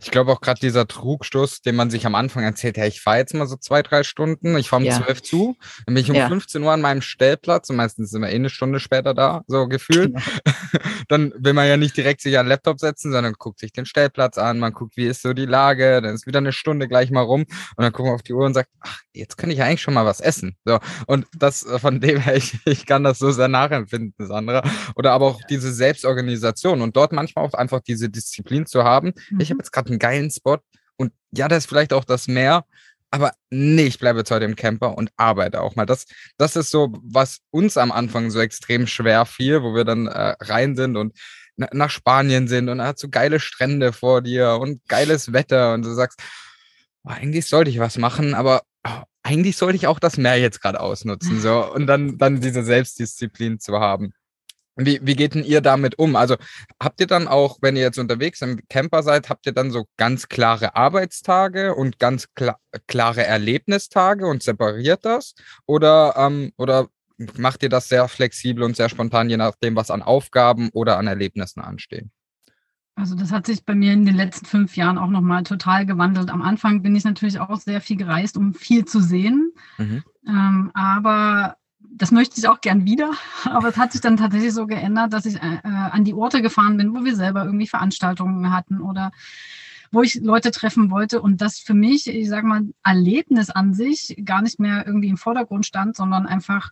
[0.00, 3.18] Ich glaube auch gerade dieser Trugstoß, den man sich am Anfang erzählt, ja, ich fahre
[3.18, 5.02] jetzt mal so zwei, drei Stunden, ich fahre um ja.
[5.02, 5.56] zwölf zu,
[5.86, 6.28] dann bin ich um ja.
[6.28, 9.68] 15 Uhr an meinem Stellplatz und meistens sind wir eh eine Stunde später da, so
[9.68, 10.14] gefühlt.
[10.14, 10.20] Genau.
[11.08, 13.86] dann will man ja nicht direkt sich an den Laptop setzen, sondern guckt sich den
[13.86, 17.10] Stellplatz an, man guckt, wie ist so die Lage, dann ist wieder eine Stunde gleich
[17.10, 19.58] mal rum und dann gucken wir auf die Uhr und sagt, ach, jetzt kann ich
[19.58, 20.56] ja eigentlich schon mal was essen.
[20.64, 20.78] So.
[21.06, 24.62] Und das äh, von dem her, ich, ich kann das so sehr nachempfinden, Sandra.
[24.94, 29.12] Oder aber auch diese Selbstorganisation und dort manchmal auch einfach diese Disziplin zu haben.
[29.30, 29.40] Mhm.
[29.40, 30.58] Ich habe jetzt gerade einen geilen Spot
[30.96, 32.64] und ja, da ist vielleicht auch das Meer,
[33.10, 35.86] aber nee, ich bleibe jetzt heute im Camper und arbeite auch mal.
[35.86, 36.06] Das,
[36.38, 40.36] das ist so, was uns am Anfang so extrem schwer fiel, wo wir dann äh,
[40.40, 41.16] rein sind und
[41.56, 45.92] nach Spanien sind und hast du geile Strände vor dir und geiles Wetter und du
[45.92, 46.20] sagst,
[47.04, 50.62] oh, eigentlich sollte ich was machen, aber oh, eigentlich sollte ich auch das Meer jetzt
[50.62, 54.12] gerade ausnutzen so und dann dann diese Selbstdisziplin zu haben.
[54.86, 56.16] Wie, wie geht denn ihr damit um?
[56.16, 56.36] Also
[56.82, 59.86] habt ihr dann auch, wenn ihr jetzt unterwegs im Camper seid, habt ihr dann so
[59.96, 65.34] ganz klare Arbeitstage und ganz kla klare Erlebnistage und separiert das?
[65.66, 66.88] Oder, ähm, oder
[67.36, 71.06] macht ihr das sehr flexibel und sehr spontan, je nachdem, was an Aufgaben oder an
[71.06, 72.12] Erlebnissen anstehen?
[72.94, 76.30] Also das hat sich bei mir in den letzten fünf Jahren auch nochmal total gewandelt.
[76.30, 79.52] Am Anfang bin ich natürlich auch sehr viel gereist, um viel zu sehen.
[79.78, 80.02] Mhm.
[80.26, 83.12] Ähm, aber das möchte ich auch gern wieder,
[83.44, 86.42] aber es hat sich dann tatsächlich so geändert, dass ich äh, äh, an die Orte
[86.42, 89.12] gefahren bin, wo wir selber irgendwie Veranstaltungen hatten oder
[89.92, 94.16] wo ich Leute treffen wollte und das für mich, ich sage mal, Erlebnis an sich
[94.24, 96.70] gar nicht mehr irgendwie im Vordergrund stand, sondern einfach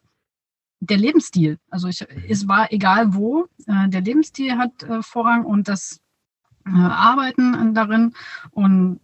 [0.80, 1.58] der Lebensstil.
[1.70, 6.00] Also ich, es war egal wo, äh, der Lebensstil hat äh, Vorrang und das
[6.64, 8.14] äh, Arbeiten darin.
[8.52, 9.00] Und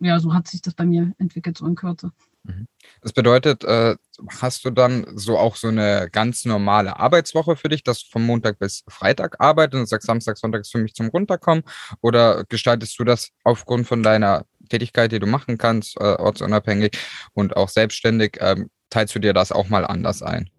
[0.00, 2.12] ja, so hat sich das bei mir entwickelt, so in Kürze.
[2.48, 2.66] Mhm.
[3.02, 3.96] Das bedeutet, äh,
[4.40, 8.58] hast du dann so auch so eine ganz normale Arbeitswoche für dich, dass vom Montag
[8.58, 11.62] bis Freitag arbeitest und sagst, Samstag, Sonntag ist für mich zum Runterkommen?
[12.00, 16.98] Oder gestaltest du das aufgrund von deiner Tätigkeit, die du machen kannst, äh, ortsunabhängig
[17.34, 20.50] und auch selbstständig, ähm, teilst du dir das auch mal anders ein?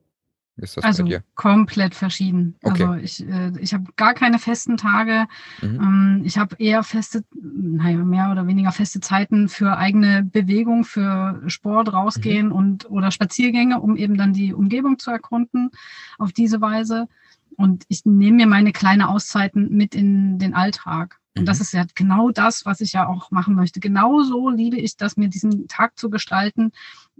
[0.62, 1.24] Ist das also bei dir?
[1.36, 2.56] komplett verschieden.
[2.64, 2.84] Okay.
[2.84, 5.26] Also ich, äh, ich habe gar keine festen Tage.
[5.62, 5.80] Mhm.
[5.82, 11.42] Ähm, ich habe eher feste, naja, mehr oder weniger feste Zeiten für eigene Bewegung, für
[11.48, 12.54] Sport rausgehen mhm.
[12.54, 15.72] und oder Spaziergänge, um eben dann die Umgebung zu erkunden
[16.18, 17.08] auf diese Weise.
[17.56, 21.20] Und ich nehme mir meine kleine Auszeiten mit in den Alltag.
[21.38, 21.62] Und das mhm.
[21.62, 23.80] ist ja genau das, was ich ja auch machen möchte.
[23.80, 26.72] Genauso liebe ich das, mir diesen Tag zu gestalten,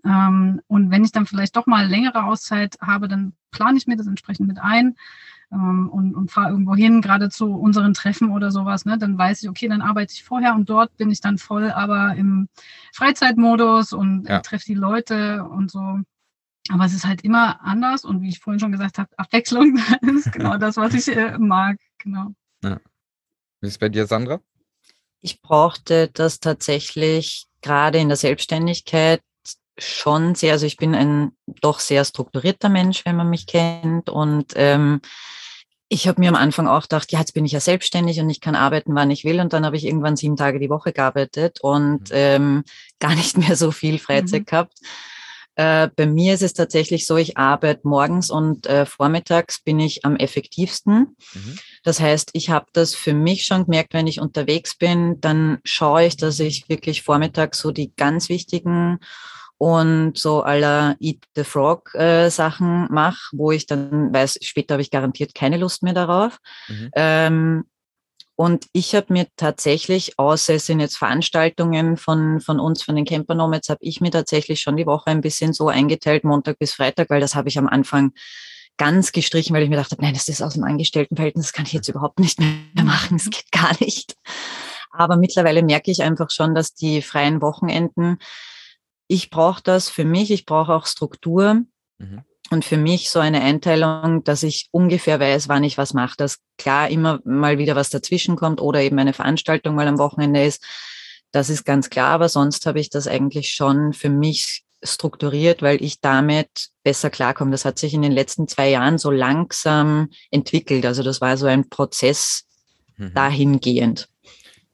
[0.06, 3.98] ähm, und wenn ich dann vielleicht doch mal längere Auszeit habe, dann plane ich mir
[3.98, 4.96] das entsprechend mit ein
[5.52, 8.86] ähm, und, und fahre irgendwo hin, gerade zu unseren Treffen oder sowas.
[8.86, 8.98] Ne?
[8.98, 12.16] Dann weiß ich, okay, dann arbeite ich vorher und dort bin ich dann voll aber
[12.16, 12.50] im
[12.94, 14.40] Freizeitmodus und ja.
[14.40, 16.00] treffe die Leute und so.
[16.72, 20.32] Aber es ist halt immer anders und wie ich vorhin schon gesagt habe, Abwechslung ist
[20.32, 21.78] genau das, was ich äh, mag.
[21.98, 22.34] Genau.
[22.64, 22.80] Ja.
[23.62, 24.40] Wie ist es bei dir, Sandra?
[25.22, 29.22] Ich brauchte das tatsächlich gerade in der Selbstständigkeit
[29.80, 34.10] schon sehr, also ich bin ein doch sehr strukturierter Mensch, wenn man mich kennt.
[34.10, 35.02] Und ähm,
[35.90, 38.42] ich habe mir am Anfang auch gedacht, ja, jetzt bin ich ja selbstständig und ich
[38.42, 39.40] kann arbeiten, wann ich will.
[39.40, 42.16] Und dann habe ich irgendwann sieben Tage die Woche gearbeitet und mhm.
[42.16, 42.64] ähm,
[43.00, 44.46] gar nicht mehr so viel Freizeit mhm.
[44.46, 44.74] gehabt.
[45.60, 50.06] Äh, bei mir ist es tatsächlich so, ich arbeite morgens und äh, vormittags bin ich
[50.06, 51.18] am effektivsten.
[51.34, 51.60] Mhm.
[51.84, 56.06] Das heißt, ich habe das für mich schon gemerkt, wenn ich unterwegs bin, dann schaue
[56.06, 59.00] ich, dass ich wirklich vormittags so die ganz wichtigen
[59.60, 64.82] und so aller Eat the Frog äh, Sachen mache, wo ich dann weiß, später habe
[64.82, 66.40] ich garantiert keine Lust mehr darauf.
[66.70, 66.90] Mhm.
[66.96, 67.64] Ähm,
[68.38, 73.04] und ich habe mir tatsächlich, außer es sind jetzt Veranstaltungen von, von uns, von den
[73.04, 77.10] Campernomads, habe ich mir tatsächlich schon die Woche ein bisschen so eingeteilt, Montag bis Freitag,
[77.10, 78.14] weil das habe ich am Anfang
[78.78, 81.74] ganz gestrichen, weil ich mir dachte, nein, das ist aus dem Angestelltenverhältnis, das kann ich
[81.74, 84.16] jetzt überhaupt nicht mehr machen, es geht gar nicht.
[84.92, 88.20] Aber mittlerweile merke ich einfach schon, dass die freien Wochenenden
[89.10, 91.66] ich brauche das für mich, ich brauche auch Struktur.
[91.98, 92.22] Mhm.
[92.52, 96.40] Und für mich so eine Einteilung, dass ich ungefähr weiß, wann ich was mache, dass
[96.58, 100.64] klar immer mal wieder was dazwischen kommt oder eben eine Veranstaltung mal am Wochenende ist.
[101.32, 105.84] Das ist ganz klar, aber sonst habe ich das eigentlich schon für mich strukturiert, weil
[105.84, 107.52] ich damit besser klarkomme.
[107.52, 110.86] Das hat sich in den letzten zwei Jahren so langsam entwickelt.
[110.86, 112.46] Also das war so ein Prozess
[112.98, 113.14] mhm.
[113.14, 114.10] dahingehend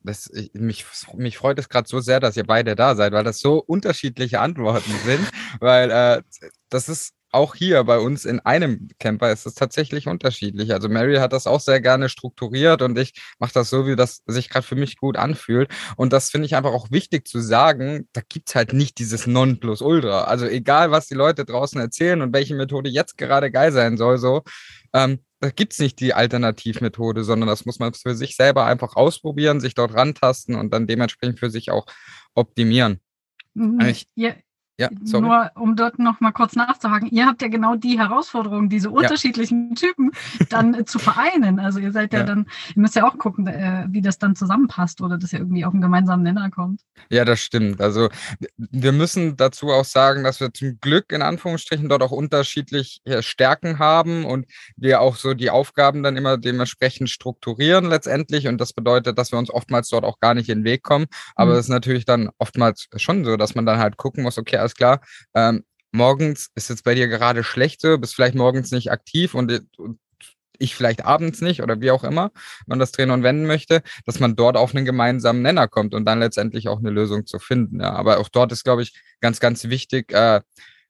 [0.05, 3.23] das, ich, mich, mich freut es gerade so sehr, dass ihr beide da seid, weil
[3.23, 6.21] das so unterschiedliche Antworten sind, weil äh,
[6.69, 10.73] das ist auch hier bei uns in einem Camper ist es tatsächlich unterschiedlich.
[10.73, 14.23] Also Mary hat das auch sehr gerne strukturiert und ich mache das so, wie das
[14.25, 15.69] sich gerade für mich gut anfühlt.
[15.97, 19.27] Und das finde ich einfach auch wichtig zu sagen, da gibt es halt nicht dieses
[19.27, 20.23] Nonplusultra.
[20.23, 24.17] Also egal, was die Leute draußen erzählen und welche Methode jetzt gerade geil sein soll,
[24.17, 24.43] so,
[24.93, 28.95] ähm, da gibt es nicht die Alternativmethode, sondern das muss man für sich selber einfach
[28.95, 31.86] ausprobieren, sich dort rantasten und dann dementsprechend für sich auch
[32.34, 32.99] optimieren.
[33.53, 33.79] Mhm.
[33.81, 34.34] Ich, ja,
[34.77, 35.25] ja, sorry.
[35.25, 39.69] Nur um dort noch mal kurz nachzuhaken, ihr habt ja genau die Herausforderung, diese unterschiedlichen
[39.69, 39.75] ja.
[39.75, 40.11] Typen
[40.49, 41.59] dann äh, zu vereinen.
[41.59, 44.35] Also ihr seid ja, ja, dann, ihr müsst ja auch gucken, äh, wie das dann
[44.35, 46.81] zusammenpasst oder dass ihr irgendwie auf einen gemeinsamen Nenner kommt.
[47.09, 47.79] Ja, das stimmt.
[47.79, 48.09] Also
[48.57, 53.79] wir müssen dazu auch sagen, dass wir zum Glück in Anführungsstrichen dort auch unterschiedliche Stärken
[53.79, 58.49] haben und wir auch so die Aufgaben dann immer dementsprechend strukturieren letztendlich.
[58.49, 61.05] Und das bedeutet, dass wir uns oftmals dort auch gar nicht in den Weg kommen.
[61.35, 61.59] Aber mhm.
[61.59, 64.75] es ist natürlich dann oftmals schon so, dass man dann halt gucken muss, okay, alles
[64.75, 65.01] klar.
[65.34, 69.63] Ähm, morgens ist jetzt bei dir gerade schlecht so, bist vielleicht morgens nicht aktiv und,
[69.78, 69.99] und
[70.58, 72.32] ich vielleicht abends nicht oder wie auch immer
[72.65, 76.06] man das drehen und wenden möchte, dass man dort auf einen gemeinsamen Nenner kommt und
[76.06, 77.82] dann letztendlich auch eine Lösung zu finden.
[77.82, 77.93] Ja.
[77.93, 80.41] Aber auch dort ist, glaube ich, ganz, ganz wichtig, äh,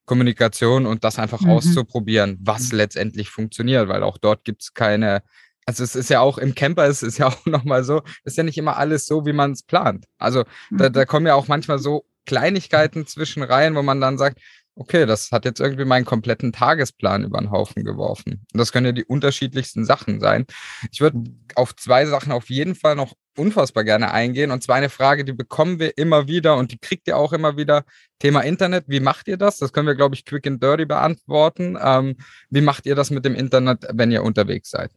[0.06, 1.50] Kommunikation und das einfach mhm.
[1.50, 2.78] auszuprobieren, was mhm.
[2.78, 5.24] letztendlich funktioniert, weil auch dort gibt es keine,
[5.66, 8.44] also es ist ja auch im Camper, es ist ja auch nochmal so, ist ja
[8.44, 10.06] nicht immer alles so, wie man es plant.
[10.20, 10.78] Also mhm.
[10.78, 14.40] da, da kommen ja auch manchmal so Kleinigkeiten zwischen rein, wo man dann sagt,
[14.76, 18.46] okay, das hat jetzt irgendwie meinen kompletten Tagesplan über den Haufen geworfen.
[18.54, 20.46] Und das können ja die unterschiedlichsten Sachen sein.
[20.92, 21.24] Ich würde
[21.56, 24.52] auf zwei Sachen auf jeden Fall noch unfassbar gerne eingehen.
[24.52, 27.58] Und zwar eine Frage, die bekommen wir immer wieder und die kriegt ihr auch immer
[27.58, 27.84] wieder.
[28.20, 28.86] Thema Internet.
[28.88, 29.58] Wie macht ihr das?
[29.58, 31.78] Das können wir, glaube ich, quick and dirty beantworten.
[31.82, 32.18] Ähm,
[32.50, 34.92] wie macht ihr das mit dem Internet, wenn ihr unterwegs seid?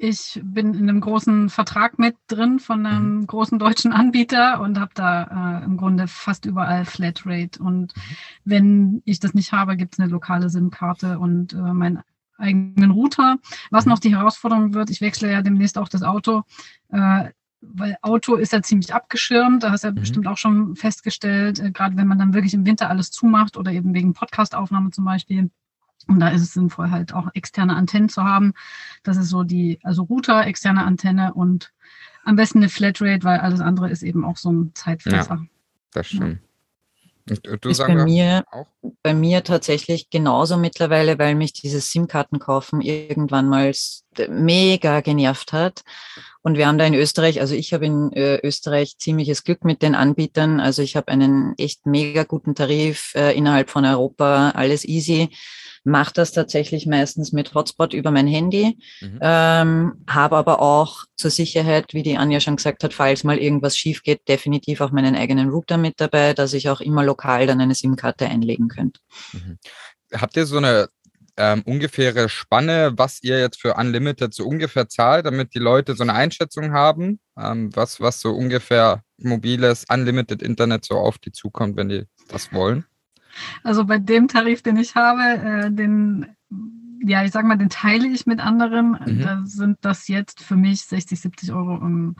[0.00, 3.26] Ich bin in einem großen Vertrag mit drin von einem mhm.
[3.26, 7.60] großen deutschen Anbieter und habe da äh, im Grunde fast überall Flatrate.
[7.60, 8.00] Und mhm.
[8.44, 12.00] wenn ich das nicht habe, gibt es eine lokale SIM-Karte und äh, meinen
[12.36, 13.38] eigenen Router.
[13.72, 13.90] Was mhm.
[13.90, 16.44] noch die Herausforderung wird, ich wechsle ja demnächst auch das Auto.
[16.90, 17.30] Äh,
[17.60, 19.96] weil Auto ist ja ziemlich abgeschirmt, da hast du ja mhm.
[19.96, 23.72] bestimmt auch schon festgestellt, äh, gerade wenn man dann wirklich im Winter alles zumacht oder
[23.72, 25.50] eben wegen Podcastaufnahme zum Beispiel,
[26.08, 28.54] und da ist es sinnvoll, halt auch externe Antennen zu haben.
[29.02, 31.72] Das ist so die, also Router, externe Antenne und
[32.24, 35.34] am besten eine Flatrate, weil alles andere ist eben auch so ein Zeitfresser.
[35.34, 35.46] Ja,
[35.92, 36.40] das stimmt.
[37.30, 38.66] Und du ist bei mir, auch?
[39.02, 43.72] Bei mir tatsächlich genauso mittlerweile, weil mich dieses SIM-Karten kaufen irgendwann mal
[44.28, 45.82] mega genervt hat.
[46.42, 49.82] Und wir haben da in Österreich, also ich habe in äh, Österreich ziemliches Glück mit
[49.82, 50.60] den Anbietern.
[50.60, 55.30] Also ich habe einen echt mega guten Tarif äh, innerhalb von Europa, alles easy
[55.88, 59.18] mache das tatsächlich meistens mit Hotspot über mein Handy, mhm.
[59.20, 63.76] ähm, habe aber auch zur Sicherheit, wie die Anja schon gesagt hat, falls mal irgendwas
[63.76, 67.60] schief geht, definitiv auch meinen eigenen Router mit dabei, dass ich auch immer lokal dann
[67.60, 69.00] eine SIM-Karte einlegen könnte.
[69.32, 69.58] Mhm.
[70.12, 70.88] Habt ihr so eine
[71.38, 76.02] ähm, ungefähre Spanne, was ihr jetzt für Unlimited so ungefähr zahlt, damit die Leute so
[76.02, 81.76] eine Einschätzung haben, ähm, was, was so ungefähr mobiles Unlimited Internet so auf die zukommt,
[81.76, 82.84] wenn die das wollen?
[83.62, 86.26] Also bei dem Tarif, den ich habe, äh, den,
[87.04, 88.98] ja, ich sag mal, den teile ich mit anderen.
[89.06, 89.20] Mhm.
[89.20, 92.16] Da sind das jetzt für mich 60, 70 Euro im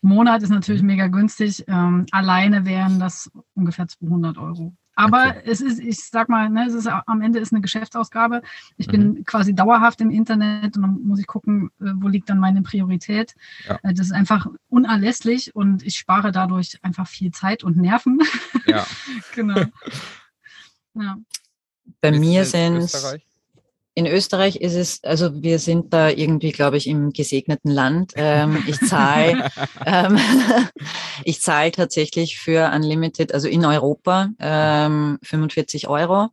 [0.00, 0.88] Monat, ist natürlich mhm.
[0.88, 1.64] mega günstig.
[1.68, 4.74] Ähm, alleine wären das ungefähr 200 Euro.
[4.94, 5.42] Aber okay.
[5.46, 8.42] es ist, ich sag mal, ne, es ist am Ende ist eine Geschäftsausgabe.
[8.76, 8.92] Ich mhm.
[8.92, 12.62] bin quasi dauerhaft im Internet und dann muss ich gucken, äh, wo liegt dann meine
[12.62, 13.34] Priorität.
[13.66, 13.78] Ja.
[13.82, 18.20] Äh, das ist einfach unerlässlich und ich spare dadurch einfach viel Zeit und Nerven.
[18.66, 18.86] Ja.
[19.34, 19.62] genau.
[20.94, 21.16] Ja.
[22.02, 22.86] Bei Ist mir sind
[23.94, 28.12] in Österreich ist es, also wir sind da irgendwie, glaube ich, im gesegneten Land.
[28.16, 29.50] Ähm, ich zahle
[29.86, 30.18] ähm,
[31.24, 36.28] ich zahle tatsächlich für Unlimited, also in Europa, ähm, 45 Euro.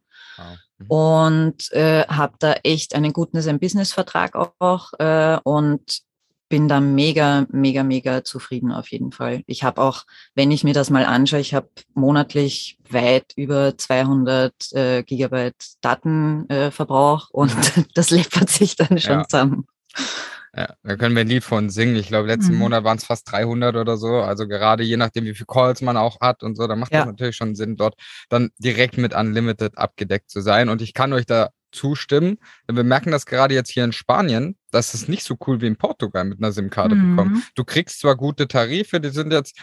[0.78, 0.86] Mhm.
[0.88, 6.02] Und äh, habe da echt einen guten Business-Vertrag auch äh, und
[6.50, 9.44] bin da mega, mega, mega zufrieden auf jeden Fall.
[9.46, 14.54] Ich habe auch, wenn ich mir das mal anschaue, ich habe monatlich weit über 200
[14.74, 17.54] äh, Gigabyte Datenverbrauch äh, und
[17.94, 19.28] das läppert sich dann schon ja.
[19.28, 19.68] zusammen.
[20.56, 21.96] Ja, da können wir ein Lied von singen.
[21.96, 22.60] Ich glaube, letzten mhm.
[22.60, 24.22] Monat waren es fast 300 oder so.
[24.22, 27.00] Also gerade je nachdem, wie viel Calls man auch hat und so, da macht ja.
[27.00, 27.96] das natürlich schon Sinn, dort
[28.30, 30.70] dann direkt mit Unlimited abgedeckt zu sein.
[30.70, 32.38] Und ich kann euch da zustimmen.
[32.68, 35.68] Denn wir merken das gerade jetzt hier in Spanien, das ist nicht so cool wie
[35.68, 37.16] in Portugal mit einer SIM-Karte mhm.
[37.16, 37.44] bekommen.
[37.56, 39.60] Du kriegst zwar gute Tarife, die sind jetzt,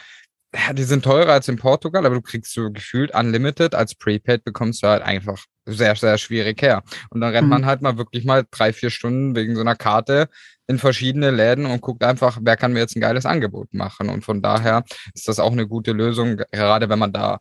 [0.57, 3.75] ja, die sind teurer als in Portugal, aber du kriegst so gefühlt unlimited.
[3.75, 6.83] Als Prepaid bekommst du halt einfach sehr, sehr schwierig her.
[7.11, 7.51] Und dann rennt mhm.
[7.51, 10.29] man halt mal wirklich mal drei, vier Stunden wegen so einer Karte
[10.67, 14.09] in verschiedene Läden und guckt einfach, wer kann mir jetzt ein geiles Angebot machen.
[14.09, 17.39] Und von daher ist das auch eine gute Lösung, gerade wenn man da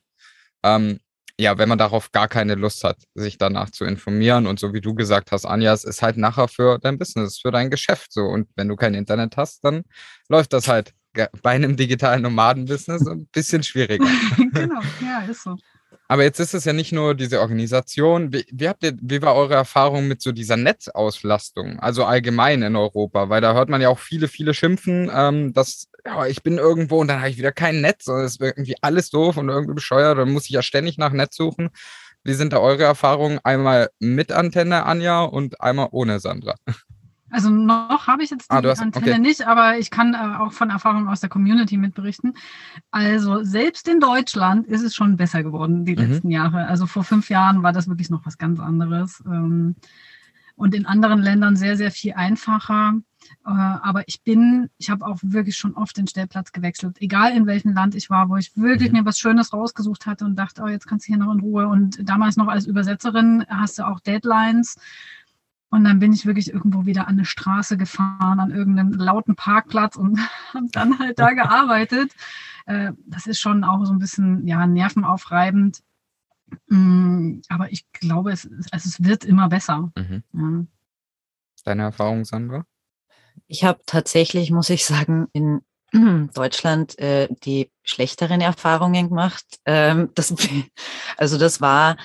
[0.63, 0.99] ähm,
[1.37, 4.81] ja, wenn man darauf gar keine Lust hat, sich danach zu informieren und so wie
[4.81, 8.23] du gesagt hast, Anja, es ist halt nachher für dein Business, für dein Geschäft so.
[8.23, 9.83] Und wenn du kein Internet hast, dann
[10.29, 10.93] läuft das halt
[11.41, 14.05] bei einem digitalen Nomaden-Business ein bisschen schwieriger.
[14.53, 15.55] genau, ja, ist so.
[16.07, 18.31] Aber jetzt ist es ja nicht nur diese Organisation.
[18.31, 22.75] Wie, wie, habt ihr, wie war eure Erfahrung mit so dieser Netzauslastung, also allgemein in
[22.75, 23.29] Europa?
[23.29, 26.99] Weil da hört man ja auch viele, viele schimpfen, ähm, dass ja, ich bin irgendwo
[26.99, 29.73] und dann habe ich wieder kein Netz und es ist irgendwie alles doof und irgendwie
[29.73, 30.19] bescheuert.
[30.19, 31.69] Dann muss ich ja ständig nach Netz suchen.
[32.23, 33.39] Wie sind da eure Erfahrungen?
[33.43, 36.55] Einmal mit Antenne, Anja, und einmal ohne Sandra.
[37.35, 39.19] Also noch habe ich jetzt die ah, hast, Antenne okay.
[39.19, 42.33] nicht, aber ich kann äh, auch von Erfahrungen aus der Community mitberichten.
[42.91, 45.97] Also selbst in Deutschland ist es schon besser geworden die mhm.
[45.97, 46.65] letzten Jahre.
[46.67, 49.21] Also vor fünf Jahren war das wirklich noch was ganz anderes.
[49.25, 49.75] Ähm,
[50.55, 52.93] und in anderen Ländern sehr, sehr viel einfacher.
[53.45, 57.47] Äh, aber ich bin, ich habe auch wirklich schon oft den Stellplatz gewechselt, egal in
[57.47, 58.99] welchem Land ich war, wo ich wirklich mhm.
[58.99, 61.67] mir was Schönes rausgesucht hatte und dachte, oh, jetzt kannst du hier noch in Ruhe.
[61.67, 64.77] Und damals noch als Übersetzerin hast du auch Deadlines.
[65.69, 69.95] Und dann bin ich wirklich irgendwo wieder an eine Straße gefahren, an irgendeinem lauten Parkplatz
[69.95, 70.19] und
[70.53, 72.13] habe dann halt da gearbeitet.
[72.65, 75.81] Äh, das ist schon auch so ein bisschen ja, nervenaufreibend.
[76.67, 79.91] Mm, aber ich glaube, es, also es wird immer besser.
[79.95, 80.23] Mhm.
[80.33, 80.65] Ja.
[81.63, 82.65] Deine Erfahrung, Sandra?
[83.47, 85.61] Ich habe tatsächlich, muss ich sagen, in
[86.33, 89.45] Deutschland äh, die schlechteren Erfahrungen gemacht.
[89.65, 90.33] Ähm, das,
[91.17, 91.97] also das war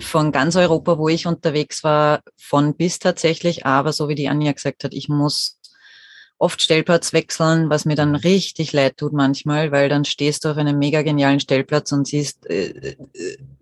[0.00, 4.52] von ganz Europa, wo ich unterwegs war, von bis tatsächlich, aber so wie die Anja
[4.52, 5.58] gesagt hat, ich muss
[6.38, 10.56] oft Stellplatz wechseln, was mir dann richtig leid tut manchmal, weil dann stehst du auf
[10.56, 12.96] einem mega genialen Stellplatz und siehst, äh, äh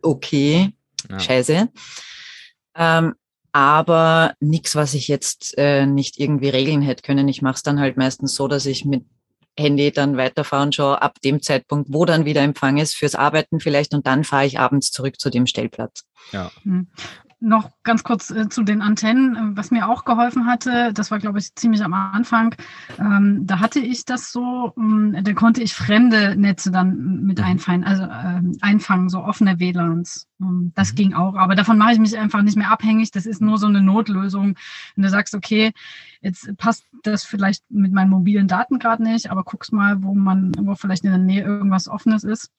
[0.00, 0.72] okay,
[1.11, 1.18] ja.
[1.18, 1.68] scheiße.
[2.76, 3.14] Ähm,
[3.53, 7.26] aber nichts, was ich jetzt äh, nicht irgendwie regeln hätte können.
[7.26, 9.05] Ich mache es dann halt meistens so, dass ich mit
[9.59, 13.61] Handy dann weiterfahre und schaue ab dem Zeitpunkt, wo dann wieder Empfang ist, fürs Arbeiten
[13.61, 16.04] vielleicht und dann fahre ich abends zurück zu dem Stellplatz.
[16.32, 16.50] Ja.
[17.41, 21.20] Noch ganz kurz äh, zu den Antennen, äh, was mir auch geholfen hatte, das war,
[21.20, 22.57] glaube ich, ziemlich am Anfang.
[22.99, 27.45] Ähm, da hatte ich das so, ähm, da konnte ich fremde Netze dann mit mhm.
[27.45, 30.26] einfangen, also äh, einfangen, so offene WLANs.
[30.41, 30.97] Ähm, das mhm.
[30.97, 33.12] ging auch, aber davon mache ich mich einfach nicht mehr abhängig.
[33.12, 34.57] Das ist nur so eine Notlösung.
[34.97, 35.72] Wenn du sagst, okay,
[36.20, 40.53] jetzt passt das vielleicht mit meinen mobilen Daten gerade nicht, aber guckst mal, wo man,
[40.59, 42.51] wo vielleicht in der Nähe irgendwas Offenes ist.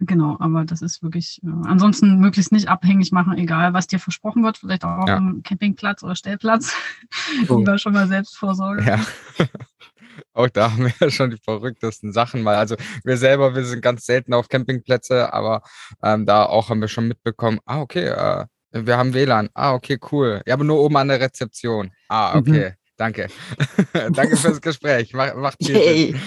[0.00, 4.42] Genau, aber das ist wirklich, äh, ansonsten möglichst nicht abhängig machen, egal was dir versprochen
[4.44, 5.16] wird, vielleicht auch auf ja.
[5.16, 6.74] einem Campingplatz oder Stellplatz.
[7.48, 7.58] Oh.
[7.58, 8.84] Lieber schon mal Selbstvorsorge.
[8.84, 9.00] Ja.
[10.32, 12.56] auch da haben wir ja schon die verrücktesten Sachen mal.
[12.56, 15.62] Also wir selber, wir sind ganz selten auf Campingplätze, aber
[16.02, 19.48] ähm, da auch haben wir schon mitbekommen, ah, okay, äh, wir haben WLAN.
[19.54, 20.42] Ah, okay, cool.
[20.46, 21.92] Ja, aber nur oben an der Rezeption.
[22.08, 22.40] Ah, mhm.
[22.40, 22.68] okay.
[22.70, 22.85] Mhm.
[22.96, 23.28] Danke.
[23.92, 25.12] Danke fürs Gespräch.
[25.12, 26.20] Macht, macht viel Sinn.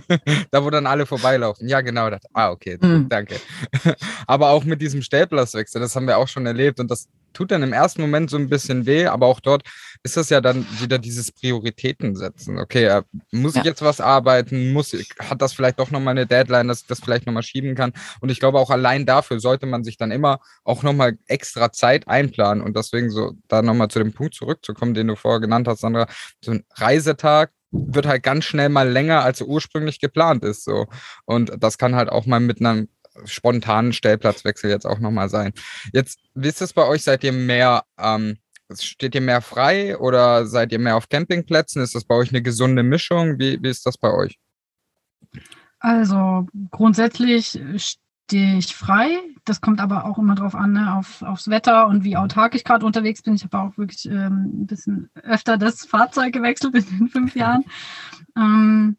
[0.50, 1.68] da, wo dann alle vorbeilaufen.
[1.68, 2.08] Ja, genau.
[2.08, 2.22] Das.
[2.32, 2.78] Ah, okay.
[2.80, 3.08] Mhm.
[3.08, 3.36] Danke.
[4.26, 7.62] aber auch mit diesem Stellplatzwechsel, das haben wir auch schon erlebt und das tut dann
[7.62, 9.64] im ersten Moment so ein bisschen weh, aber auch dort
[10.02, 12.58] ist das ja dann wieder dieses Prioritäten setzen.
[12.58, 13.60] Okay, äh, muss ja.
[13.60, 14.72] ich jetzt was arbeiten?
[14.72, 17.74] Muss ich, hat das vielleicht doch nochmal eine Deadline, dass ich das vielleicht nochmal schieben
[17.74, 17.92] kann?
[18.20, 22.08] Und ich glaube, auch allein dafür sollte man sich dann immer auch nochmal extra Zeit
[22.08, 22.62] einplanen.
[22.62, 26.06] Und deswegen so da nochmal zu dem Punkt zurückzukommen, den du vorher genannt hast, Sandra,
[26.40, 30.64] so ein Reisetag wird halt ganz schnell mal länger, als ursprünglich geplant ist.
[30.64, 30.86] So.
[31.26, 32.88] Und das kann halt auch mal mit einem
[33.24, 35.52] spontanen Stellplatzwechsel jetzt auch nochmal sein.
[35.92, 37.02] Jetzt, wie ist es bei euch?
[37.02, 38.38] Seid ihr mehr, ähm,
[38.76, 41.82] steht ihr mehr frei oder seid ihr mehr auf Campingplätzen?
[41.82, 43.38] Ist das bei euch eine gesunde Mischung?
[43.38, 44.38] Wie, wie ist das bei euch?
[45.80, 49.18] Also grundsätzlich stehe ich frei.
[49.44, 52.64] Das kommt aber auch immer drauf an, ne, auf, aufs Wetter und wie autark ich
[52.64, 53.34] gerade unterwegs bin.
[53.34, 57.64] Ich habe auch wirklich ähm, ein bisschen öfter das Fahrzeug gewechselt in den fünf Jahren.
[58.36, 58.96] Ähm,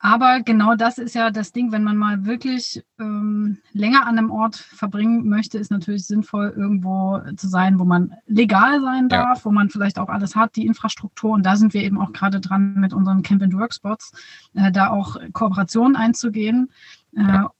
[0.00, 4.30] aber genau das ist ja das Ding, wenn man mal wirklich ähm, länger an einem
[4.30, 9.44] Ort verbringen möchte, ist natürlich sinnvoll, irgendwo zu sein, wo man legal sein darf, ja.
[9.44, 11.32] wo man vielleicht auch alles hat, die Infrastruktur.
[11.32, 14.12] Und da sind wir eben auch gerade dran mit unseren Camp and Work Spots,
[14.54, 16.70] äh, da auch Kooperationen einzugehen.
[17.16, 17.50] Äh, ja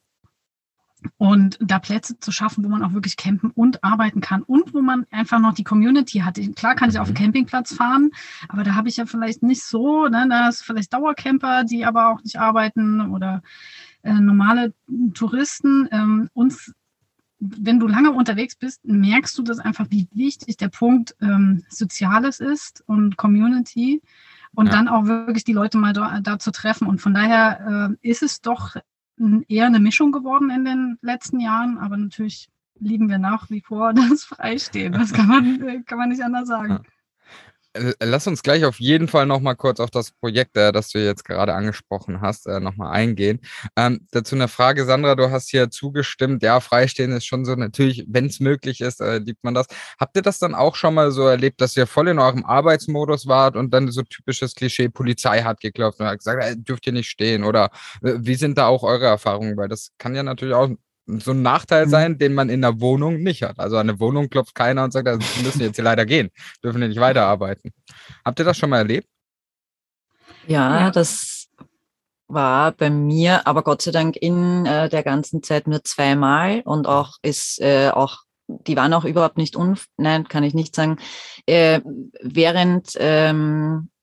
[1.17, 4.81] und da Plätze zu schaffen, wo man auch wirklich campen und arbeiten kann und wo
[4.81, 6.39] man einfach noch die Community hat.
[6.55, 7.17] Klar kann ich auf den mhm.
[7.17, 8.11] Campingplatz fahren,
[8.47, 12.09] aber da habe ich ja vielleicht nicht so, ne, da ist vielleicht Dauercamper, die aber
[12.09, 13.41] auch nicht arbeiten oder
[14.03, 14.73] äh, normale
[15.13, 15.87] Touristen.
[15.91, 16.73] Ähm, uns,
[17.39, 22.39] wenn du lange unterwegs bist, merkst du das einfach, wie wichtig der Punkt ähm, Soziales
[22.39, 24.01] ist und Community
[24.53, 24.71] und ja.
[24.73, 26.87] dann auch wirklich die Leute mal da, da zu treffen.
[26.87, 28.75] Und von daher äh, ist es doch
[29.47, 32.49] eher eine Mischung geworden in den letzten Jahren, aber natürlich
[32.79, 34.93] lieben wir nach wie vor das Freistehen.
[34.93, 36.77] Das kann man, kann man nicht anders sagen.
[36.77, 36.79] Äh,
[38.01, 41.23] lass uns gleich auf jeden Fall nochmal kurz auf das Projekt, äh, das du jetzt
[41.23, 43.39] gerade angesprochen hast, äh, nochmal eingehen.
[43.75, 48.05] Ähm, dazu eine Frage, Sandra, du hast hier zugestimmt, ja, Freistehen ist schon so, natürlich,
[48.07, 49.67] wenn es möglich ist, äh, liebt man das.
[49.99, 53.27] Habt ihr das dann auch schon mal so erlebt, dass ihr voll in eurem Arbeitsmodus
[53.27, 56.93] wart und dann so typisches Klischee, Polizei hat geklopft und hat gesagt, äh, dürft ihr
[56.93, 57.43] nicht stehen?
[57.43, 57.71] Oder
[58.03, 59.57] äh, wie sind da auch eure Erfahrungen?
[59.57, 60.69] Weil das kann ja natürlich auch
[61.17, 61.89] so ein Nachteil mhm.
[61.89, 63.59] sein, den man in der Wohnung nicht hat.
[63.59, 66.29] Also an eine Wohnung klopft keiner und sagt, wir müssen jetzt hier leider gehen,
[66.63, 67.71] dürfen wir nicht weiterarbeiten.
[68.23, 69.07] Habt ihr das schon mal erlebt?
[70.47, 70.91] Ja, ja.
[70.91, 71.47] das
[72.27, 76.87] war bei mir, aber Gott sei Dank in äh, der ganzen Zeit nur zweimal und
[76.87, 80.97] auch ist äh, auch die waren auch überhaupt nicht un, nein, kann ich nicht sagen.
[81.45, 81.81] Äh,
[82.21, 83.98] während ähm, äh,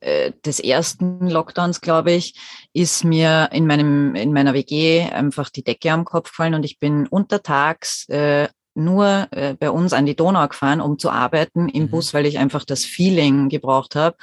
[0.00, 2.34] des ersten Lockdowns, glaube ich,
[2.72, 6.78] ist mir in meinem in meiner WG einfach die Decke am Kopf gefallen und ich
[6.78, 11.84] bin untertags äh, nur äh, bei uns an die Donau gefahren, um zu arbeiten im
[11.84, 11.90] mhm.
[11.90, 14.16] Bus, weil ich einfach das Feeling gebraucht habe.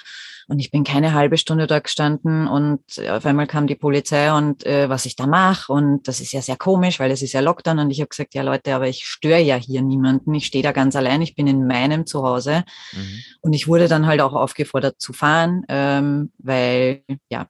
[0.50, 4.66] Und ich bin keine halbe Stunde da gestanden und auf einmal kam die Polizei und
[4.66, 5.74] äh, was ich da mache.
[5.74, 7.80] Und das ist ja sehr komisch, weil es ist ja Lockdown.
[7.80, 10.34] Und ich habe gesagt, ja Leute, aber ich störe ja hier niemanden.
[10.34, 11.22] Ich stehe da ganz allein.
[11.22, 12.64] Ich bin in meinem Zuhause.
[12.94, 13.20] Mhm.
[13.42, 17.48] Und ich wurde dann halt auch aufgefordert zu fahren, ähm, weil ja,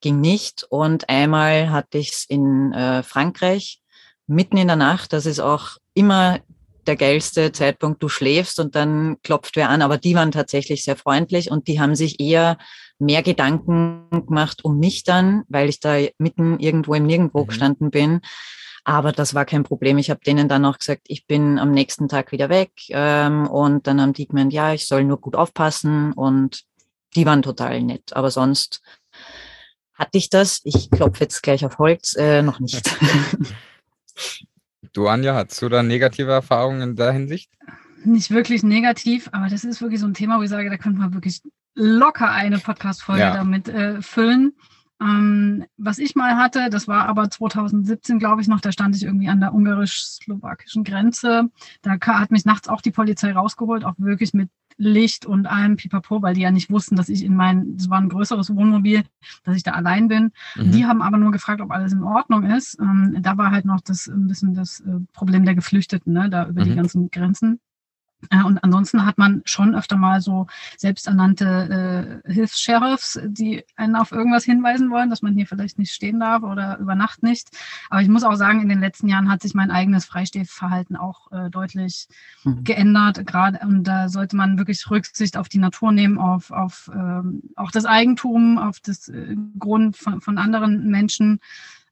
[0.00, 0.64] ging nicht.
[0.70, 3.82] Und einmal hatte ich es in äh, Frankreich
[4.26, 5.12] mitten in der Nacht.
[5.12, 6.38] Das ist auch immer
[6.90, 9.80] der geilste Zeitpunkt, du schläfst und dann klopft wer an.
[9.80, 12.58] Aber die waren tatsächlich sehr freundlich und die haben sich eher
[12.98, 17.46] mehr Gedanken gemacht um mich dann, weil ich da mitten irgendwo im Nirgendwo mhm.
[17.46, 18.20] gestanden bin.
[18.82, 19.98] Aber das war kein Problem.
[19.98, 22.72] Ich habe denen dann auch gesagt, ich bin am nächsten Tag wieder weg.
[22.88, 26.12] Ähm, und dann haben die gemeint, ja, ich soll nur gut aufpassen.
[26.12, 26.64] Und
[27.14, 28.16] die waren total nett.
[28.16, 28.82] Aber sonst
[29.94, 32.90] hatte ich das, ich klopfe jetzt gleich auf Holz, äh, noch nicht.
[34.92, 37.50] Du, Anja, hast du da negative Erfahrungen in der Hinsicht?
[38.04, 41.00] nicht wirklich negativ, aber das ist wirklich so ein Thema, wo ich sage, da könnte
[41.00, 41.42] man wirklich
[41.74, 43.34] locker eine Podcast-Folge ja.
[43.34, 44.52] damit äh, füllen.
[45.00, 49.04] Ähm, was ich mal hatte, das war aber 2017, glaube ich noch, da stand ich
[49.04, 51.48] irgendwie an der ungarisch-slowakischen Grenze.
[51.82, 54.50] Da hat mich nachts auch die Polizei rausgeholt, auch wirklich mit
[54.80, 58.00] Licht und allem Pipapo, weil die ja nicht wussten, dass ich in mein, das war
[58.00, 59.02] ein größeres Wohnmobil,
[59.44, 60.32] dass ich da allein bin.
[60.56, 60.72] Mhm.
[60.72, 62.78] Die haben aber nur gefragt, ob alles in Ordnung ist.
[62.80, 66.46] Ähm, da war halt noch das ein bisschen das äh, Problem der Geflüchteten, ne, da
[66.46, 66.68] über mhm.
[66.68, 67.60] die ganzen Grenzen.
[68.28, 70.46] Äh, und ansonsten hat man schon öfter mal so
[70.76, 76.20] selbsternannte äh, Hilfs-Sheriffs, die einen auf irgendwas hinweisen wollen, dass man hier vielleicht nicht stehen
[76.20, 77.48] darf oder über Nacht nicht.
[77.88, 81.32] Aber ich muss auch sagen, in den letzten Jahren hat sich mein eigenes Freistehverhalten auch
[81.32, 82.08] äh, deutlich
[82.44, 82.64] mhm.
[82.64, 83.26] geändert.
[83.26, 87.70] Gerade und da sollte man wirklich Rücksicht auf die Natur nehmen, auf, auf ähm, auch
[87.70, 91.40] das Eigentum, auf das äh, Grund von, von anderen Menschen.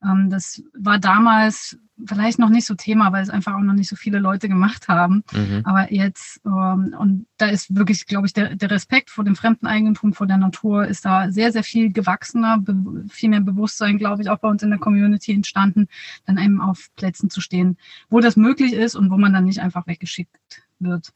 [0.02, 3.88] Ähm, das war damals vielleicht noch nicht so Thema, weil es einfach auch noch nicht
[3.88, 5.24] so viele Leute gemacht haben.
[5.32, 5.62] Mhm.
[5.64, 9.66] Aber jetzt, ähm, und da ist wirklich, glaube ich, der, der Respekt vor dem fremden
[9.66, 12.62] Eigentum, vor der Natur ist da sehr, sehr viel gewachsener,
[13.08, 15.88] viel mehr Bewusstsein, glaube ich, auch bei uns in der Community entstanden,
[16.26, 17.76] dann eben auf Plätzen zu stehen,
[18.08, 20.38] wo das möglich ist und wo man dann nicht einfach weggeschickt
[20.78, 21.12] wird.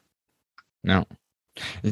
[0.83, 1.05] Ja.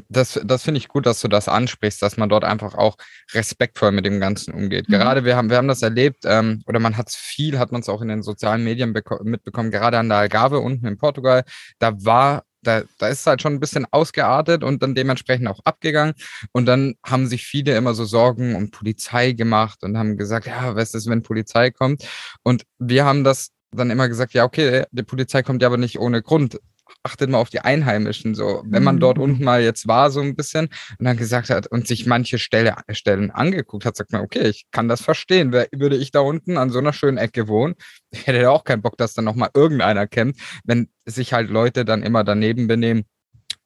[0.08, 2.96] Das, das finde ich gut, dass du das ansprichst, dass man dort einfach auch
[3.32, 4.88] respektvoll mit dem Ganzen umgeht.
[4.88, 4.92] Mhm.
[4.92, 7.82] Gerade wir haben, wir haben das erlebt, ähm, oder man hat es viel, hat man
[7.82, 11.44] es auch in den sozialen Medien mitbekommen, gerade an der Algarve unten in Portugal,
[11.78, 15.60] da war da, da ist es halt schon ein bisschen ausgeartet und dann dementsprechend auch
[15.64, 16.14] abgegangen.
[16.52, 20.76] Und dann haben sich viele immer so Sorgen um Polizei gemacht und haben gesagt, ja,
[20.76, 22.06] was ist, wenn Polizei kommt?
[22.42, 25.98] Und wir haben das dann immer gesagt, ja, okay, die Polizei kommt ja aber nicht
[25.98, 26.58] ohne Grund
[27.02, 29.24] achtet mal auf die Einheimischen, so, wenn man dort mhm.
[29.24, 32.76] unten mal jetzt war, so ein bisschen, und dann gesagt hat und sich manche Stelle,
[32.90, 35.52] Stellen angeguckt hat, sagt man, okay, ich kann das verstehen.
[35.52, 37.74] Wer, würde ich da unten an so einer schönen Ecke wohnen?
[38.12, 41.84] Ich hätte ja auch keinen Bock, dass dann nochmal irgendeiner kennt, wenn sich halt Leute
[41.84, 43.04] dann immer daneben benehmen.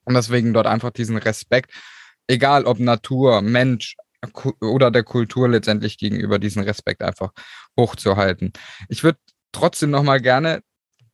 [0.04, 1.72] Und deswegen dort einfach diesen Respekt,
[2.26, 3.96] egal ob Natur, Mensch,
[4.60, 7.30] oder der Kultur letztendlich gegenüber diesen Respekt einfach
[7.78, 8.52] hochzuhalten.
[8.88, 9.18] Ich würde
[9.52, 10.62] trotzdem noch mal gerne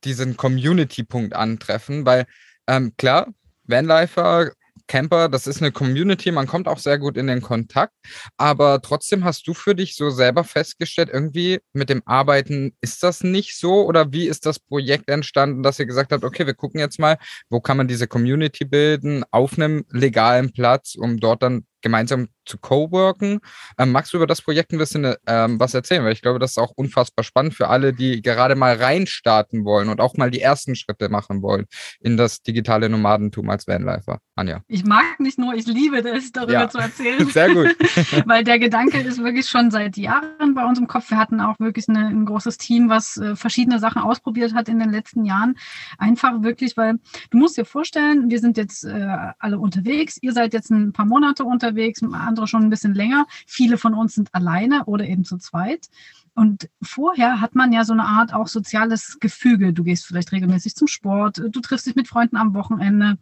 [0.03, 2.25] diesen Community-Punkt antreffen, weil
[2.67, 3.27] ähm, klar,
[3.65, 4.51] Vanlifer,
[4.87, 7.93] Camper, das ist eine Community, man kommt auch sehr gut in den Kontakt,
[8.37, 13.23] aber trotzdem hast du für dich so selber festgestellt, irgendwie mit dem Arbeiten ist das
[13.23, 13.85] nicht so?
[13.85, 17.17] Oder wie ist das Projekt entstanden, dass ihr gesagt habt, okay, wir gucken jetzt mal,
[17.49, 22.57] wo kann man diese Community bilden auf einem legalen Platz, um dort dann gemeinsam zu
[22.57, 23.39] coworken.
[23.77, 26.03] Ähm, magst du über das Projekt ein bisschen ähm, was erzählen?
[26.03, 29.89] Weil ich glaube, das ist auch unfassbar spannend für alle, die gerade mal reinstarten wollen
[29.89, 31.65] und auch mal die ersten Schritte machen wollen
[31.99, 34.19] in das digitale Nomadentum als Vanlifer.
[34.35, 34.61] Anja.
[34.67, 36.69] Ich mag nicht nur, ich liebe es, darüber ja.
[36.69, 37.27] zu erzählen.
[37.27, 37.75] Sehr gut.
[38.25, 41.09] Weil der Gedanke ist wirklich schon seit Jahren bei uns im Kopf.
[41.11, 44.79] Wir hatten auch wirklich eine, ein großes Team, was äh, verschiedene Sachen ausprobiert hat in
[44.79, 45.55] den letzten Jahren.
[45.97, 46.95] Einfach wirklich, weil
[47.29, 49.07] du musst dir vorstellen, wir sind jetzt äh,
[49.39, 50.17] alle unterwegs.
[50.21, 51.70] Ihr seid jetzt ein paar Monate unterwegs,
[52.13, 53.25] andere schon ein bisschen länger.
[53.47, 55.89] Viele von uns sind alleine oder eben zu zweit.
[56.33, 59.73] Und vorher hat man ja so eine Art auch soziales Gefüge.
[59.73, 63.17] Du gehst vielleicht regelmäßig zum Sport, du triffst dich mit Freunden am Wochenende.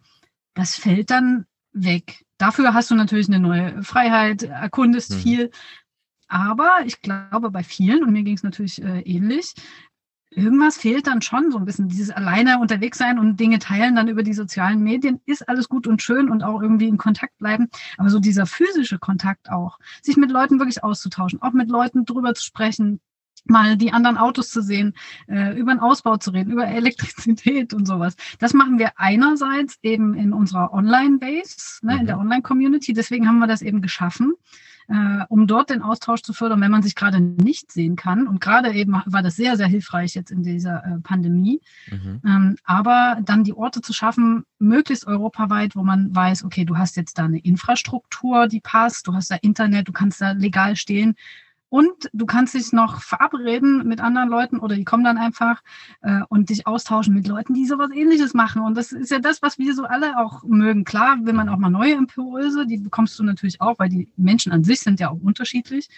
[0.54, 2.24] Das fällt dann weg.
[2.38, 5.16] Dafür hast du natürlich eine neue Freiheit, erkundest mhm.
[5.16, 5.50] viel.
[6.28, 9.54] Aber ich glaube, bei vielen, und mir ging es natürlich äh, ähnlich,
[10.30, 11.88] irgendwas fehlt dann schon so ein bisschen.
[11.88, 15.86] Dieses alleine unterwegs sein und Dinge teilen dann über die sozialen Medien ist alles gut
[15.86, 17.68] und schön und auch irgendwie in Kontakt bleiben.
[17.98, 22.34] Aber so dieser physische Kontakt auch, sich mit Leuten wirklich auszutauschen, auch mit Leuten drüber
[22.34, 23.00] zu sprechen,
[23.44, 24.94] mal die anderen Autos zu sehen,
[25.26, 28.14] äh, über den Ausbau zu reden, über Elektrizität und sowas.
[28.38, 32.22] Das machen wir einerseits eben in unserer Online-Base, ne, in der mhm.
[32.22, 32.92] Online-Community.
[32.92, 34.34] Deswegen haben wir das eben geschaffen
[34.90, 38.26] äh, um dort den Austausch zu fördern, wenn man sich gerade nicht sehen kann.
[38.26, 41.60] Und gerade eben war das sehr, sehr hilfreich jetzt in dieser äh, Pandemie.
[41.90, 42.20] Mhm.
[42.26, 46.96] Ähm, aber dann die Orte zu schaffen, möglichst europaweit, wo man weiß, okay, du hast
[46.96, 51.14] jetzt da eine Infrastruktur, die passt, du hast da Internet, du kannst da legal stehen
[51.70, 55.62] und du kannst dich noch verabreden mit anderen Leuten oder die kommen dann einfach
[56.02, 58.60] äh, und dich austauschen mit Leuten, die sowas ähnliches machen.
[58.60, 60.84] Und das ist ja das, was wir so alle auch mögen.
[60.84, 64.50] Klar, will man auch mal neue Impulse, die bekommst du natürlich auch, weil die Menschen
[64.50, 65.88] an sich sind ja auch unterschiedlich.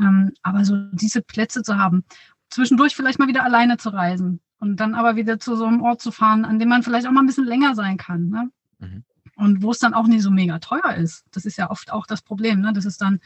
[0.00, 2.02] Ähm, aber so diese Plätze zu haben,
[2.50, 6.00] zwischendurch vielleicht mal wieder alleine zu reisen und dann aber wieder zu so einem Ort
[6.00, 8.30] zu fahren, an dem man vielleicht auch mal ein bisschen länger sein kann.
[8.30, 8.50] Ne?
[8.80, 9.04] Mhm.
[9.36, 11.24] Und wo es dann auch nicht so mega teuer ist.
[11.30, 12.72] Das ist ja oft auch das Problem, ne?
[12.72, 13.20] Das ist dann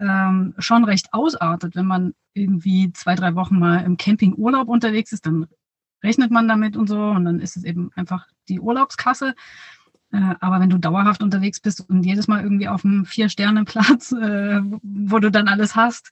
[0.00, 1.76] ähm, schon recht ausartet.
[1.76, 5.46] Wenn man irgendwie zwei, drei Wochen mal im Campingurlaub unterwegs ist, dann
[6.02, 9.34] rechnet man damit und so und dann ist es eben einfach die Urlaubskasse.
[10.12, 14.60] Äh, aber wenn du dauerhaft unterwegs bist und jedes Mal irgendwie auf einem Vier-Sterne-Platz, äh,
[14.82, 16.10] wo du dann alles hast,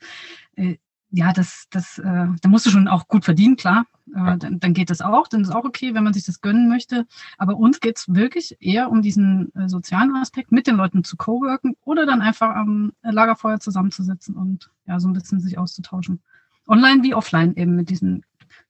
[0.56, 0.76] äh,
[1.16, 2.02] ja, das, das, äh,
[2.42, 3.86] da musst du schon auch gut verdienen, klar.
[4.08, 6.68] Äh, dann, dann geht das auch, dann ist auch okay, wenn man sich das gönnen
[6.68, 7.06] möchte.
[7.38, 11.16] Aber uns geht es wirklich eher um diesen äh, sozialen Aspekt, mit den Leuten zu
[11.16, 16.20] coworken oder dann einfach am Lagerfeuer zusammenzusitzen und ja, so ein bisschen sich auszutauschen.
[16.66, 18.24] Online wie offline eben mit diesen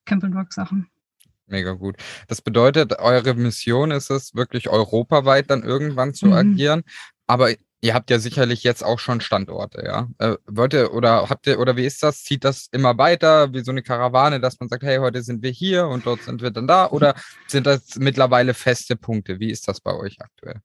[0.04, 0.88] Camp and Work Sachen.
[1.46, 1.96] Mega gut.
[2.28, 6.32] Das bedeutet, eure Mission ist es, wirklich europaweit dann irgendwann zu mhm.
[6.32, 6.82] agieren.
[7.26, 7.50] Aber
[7.84, 10.08] Ihr habt ja sicherlich jetzt auch schon Standorte, ja.
[10.16, 12.24] Äh, wollt ihr oder habt ihr oder wie ist das?
[12.24, 15.50] Zieht das immer weiter wie so eine Karawane, dass man sagt, hey, heute sind wir
[15.50, 16.88] hier und dort sind wir dann da?
[16.88, 17.14] Oder
[17.46, 19.38] sind das mittlerweile feste Punkte?
[19.38, 20.62] Wie ist das bei euch aktuell?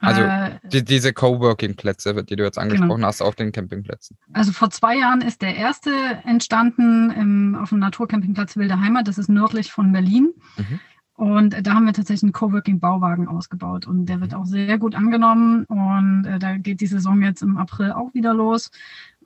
[0.00, 2.64] Also äh, die, diese Coworking-Plätze, die du jetzt genau.
[2.64, 3.06] angesprochen genau.
[3.06, 4.18] hast, auf den Campingplätzen.
[4.32, 5.92] Also vor zwei Jahren ist der erste
[6.24, 9.06] entstanden im, auf dem Naturcampingplatz Wilde Heimat.
[9.06, 10.34] Das ist nördlich von Berlin.
[10.56, 10.80] Mhm.
[11.18, 15.64] Und da haben wir tatsächlich einen Coworking-Bauwagen ausgebaut und der wird auch sehr gut angenommen
[15.64, 18.70] und äh, da geht die Saison jetzt im April auch wieder los.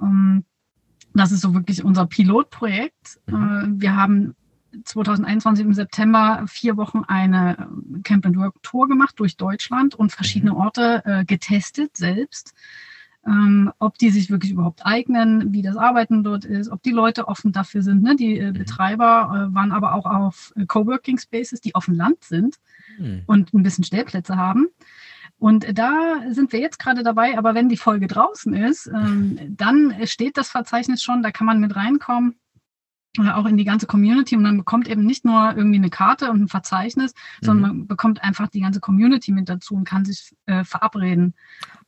[0.00, 0.46] Ähm,
[1.12, 3.20] das ist so wirklich unser Pilotprojekt.
[3.26, 3.76] Mhm.
[3.76, 4.34] Äh, wir haben
[4.84, 7.68] 2021 im September vier Wochen eine
[8.04, 10.56] Camp and Work Tour gemacht durch Deutschland und verschiedene mhm.
[10.56, 12.54] Orte äh, getestet selbst
[13.26, 17.28] ähm, ob die sich wirklich überhaupt eignen, wie das Arbeiten dort ist, ob die Leute
[17.28, 18.02] offen dafür sind.
[18.02, 18.16] Ne?
[18.16, 18.54] Die äh, mhm.
[18.54, 22.56] Betreiber äh, waren aber auch auf äh, Coworking Spaces, die auf dem Land sind
[22.98, 23.22] mhm.
[23.26, 24.68] und ein bisschen Stellplätze haben.
[25.38, 29.94] Und da sind wir jetzt gerade dabei, aber wenn die Folge draußen ist, ähm, dann
[30.04, 32.36] steht das Verzeichnis schon, da kann man mit reinkommen
[33.18, 36.42] auch in die ganze Community und man bekommt eben nicht nur irgendwie eine Karte und
[36.42, 37.46] ein Verzeichnis, mhm.
[37.46, 41.34] sondern man bekommt einfach die ganze Community mit dazu und kann sich äh, verabreden.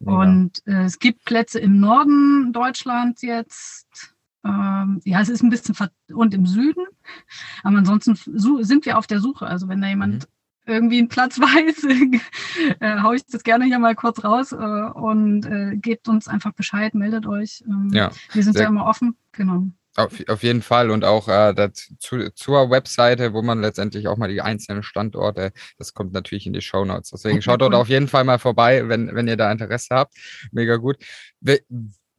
[0.00, 0.12] Mega.
[0.12, 4.14] Und äh, es gibt Plätze im Norden Deutschlands jetzt.
[4.44, 5.74] Ähm, ja, es ist ein bisschen
[6.12, 6.84] und im Süden.
[7.62, 9.46] Aber ansonsten sind wir auf der Suche.
[9.46, 10.34] Also wenn da jemand mhm
[10.66, 11.84] irgendwie einen Platz weiß,
[12.80, 16.52] äh, haue ich das gerne hier mal kurz raus äh, und äh, gebt uns einfach
[16.52, 17.62] Bescheid, meldet euch.
[17.66, 19.16] Ähm, ja, wir sind ja immer offen.
[19.32, 19.66] Genau.
[19.96, 24.28] Auf, auf jeden Fall und auch äh, dazu, zur Webseite, wo man letztendlich auch mal
[24.28, 27.10] die einzelnen Standorte, das kommt natürlich in die Show Notes.
[27.10, 30.14] Deswegen schaut dort auf jeden Fall mal vorbei, wenn, wenn ihr da Interesse habt.
[30.50, 30.96] Mega gut.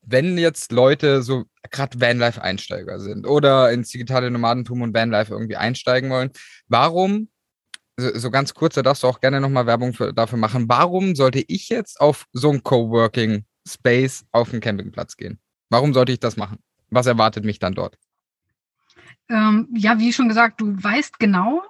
[0.02, 6.10] Wenn jetzt Leute so gerade Vanlife-Einsteiger sind oder ins digitale Nomadentum und Vanlife irgendwie einsteigen
[6.12, 6.32] wollen,
[6.68, 7.30] warum,
[7.98, 11.44] so, ganz kurz, da darfst du auch gerne nochmal Werbung für, dafür machen, warum sollte
[11.48, 15.40] ich jetzt auf so ein Coworking Space auf den Campingplatz gehen?
[15.70, 16.60] Warum sollte ich das machen?
[16.96, 17.98] Was erwartet mich dann dort?
[19.30, 21.62] Ähm, ja, wie schon gesagt, du weißt genau,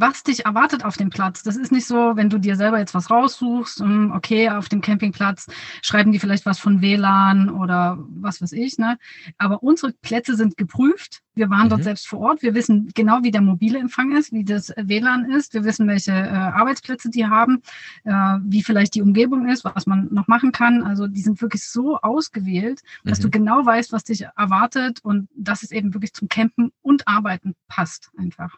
[0.00, 1.42] was dich erwartet auf dem Platz.
[1.42, 4.80] Das ist nicht so, wenn du dir selber jetzt was raussuchst, hm, okay, auf dem
[4.80, 5.46] Campingplatz
[5.82, 8.98] schreiben die vielleicht was von WLAN oder was weiß ich, ne?
[9.36, 11.20] Aber unsere Plätze sind geprüft.
[11.34, 11.70] Wir waren mhm.
[11.70, 12.42] dort selbst vor Ort.
[12.42, 15.52] Wir wissen genau, wie der mobile Empfang ist, wie das WLAN ist.
[15.52, 17.62] Wir wissen, welche äh, Arbeitsplätze die haben,
[18.04, 20.82] äh, wie vielleicht die Umgebung ist, was man noch machen kann.
[20.82, 23.22] Also die sind wirklich so ausgewählt, dass mhm.
[23.24, 27.54] du genau weißt, was dich erwartet und dass es eben wirklich zum Campen und Arbeiten
[27.68, 28.56] passt einfach.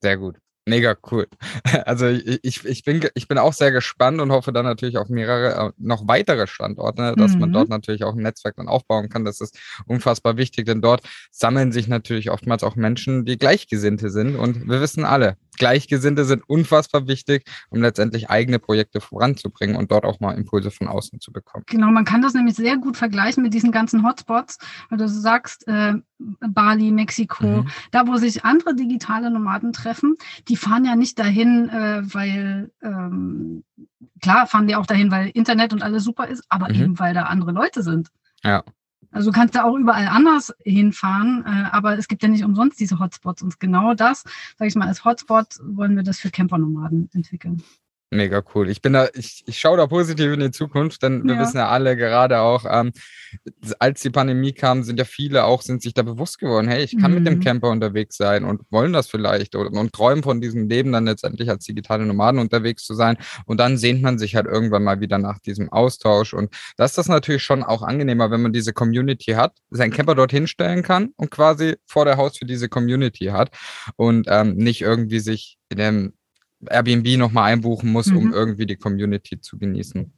[0.00, 0.36] Sehr gut.
[0.68, 1.26] Mega cool.
[1.86, 5.68] Also ich, ich, bin, ich bin auch sehr gespannt und hoffe dann natürlich auf mehrere,
[5.68, 7.40] äh, noch weitere Standorte, dass mhm.
[7.40, 9.24] man dort natürlich auch ein Netzwerk dann aufbauen kann.
[9.24, 14.36] Das ist unfassbar wichtig, denn dort sammeln sich natürlich oftmals auch Menschen, die Gleichgesinnte sind.
[14.36, 20.04] Und wir wissen alle, Gleichgesinnte sind unfassbar wichtig, um letztendlich eigene Projekte voranzubringen und dort
[20.04, 21.64] auch mal Impulse von außen zu bekommen.
[21.66, 25.66] Genau, man kann das nämlich sehr gut vergleichen mit diesen ganzen Hotspots, weil du sagst,
[25.68, 27.68] äh, Bali, Mexiko, mhm.
[27.90, 30.16] da wo sich andere digitale Nomaden treffen,
[30.48, 33.64] die fahren ja nicht dahin, äh, weil ähm,
[34.20, 36.74] klar fahren die auch dahin, weil Internet und alles super ist, aber mhm.
[36.74, 38.08] eben weil da andere Leute sind.
[38.42, 38.62] Ja.
[39.10, 42.78] Also du kannst da auch überall anders hinfahren, äh, aber es gibt ja nicht umsonst
[42.78, 43.42] diese Hotspots.
[43.42, 44.24] Und genau das,
[44.56, 47.62] sage ich mal, als Hotspot wollen wir das für Campernomaden entwickeln.
[48.10, 48.70] Mega cool.
[48.70, 51.40] Ich bin da, ich, ich schaue da positiv in die Zukunft, denn wir ja.
[51.40, 52.92] wissen ja alle gerade auch, ähm,
[53.78, 56.96] als die Pandemie kam, sind ja viele auch, sind sich da bewusst geworden, hey, ich
[56.96, 57.18] kann mhm.
[57.18, 57.42] mit dem mhm.
[57.42, 61.50] Camper unterwegs sein und wollen das vielleicht oder, und träumen von diesem Leben dann letztendlich
[61.50, 63.18] als digitale Nomaden unterwegs zu sein.
[63.44, 66.32] Und dann sehnt man sich halt irgendwann mal wieder nach diesem Austausch.
[66.32, 70.14] Und das ist das natürlich schon auch angenehmer, wenn man diese Community hat, seinen Camper
[70.14, 73.50] dorthin stellen kann und quasi vor der Haus für diese Community hat
[73.96, 76.12] und ähm, nicht irgendwie sich in dem
[76.66, 78.16] Airbnb nochmal einbuchen muss, mhm.
[78.16, 80.12] um irgendwie die Community zu genießen.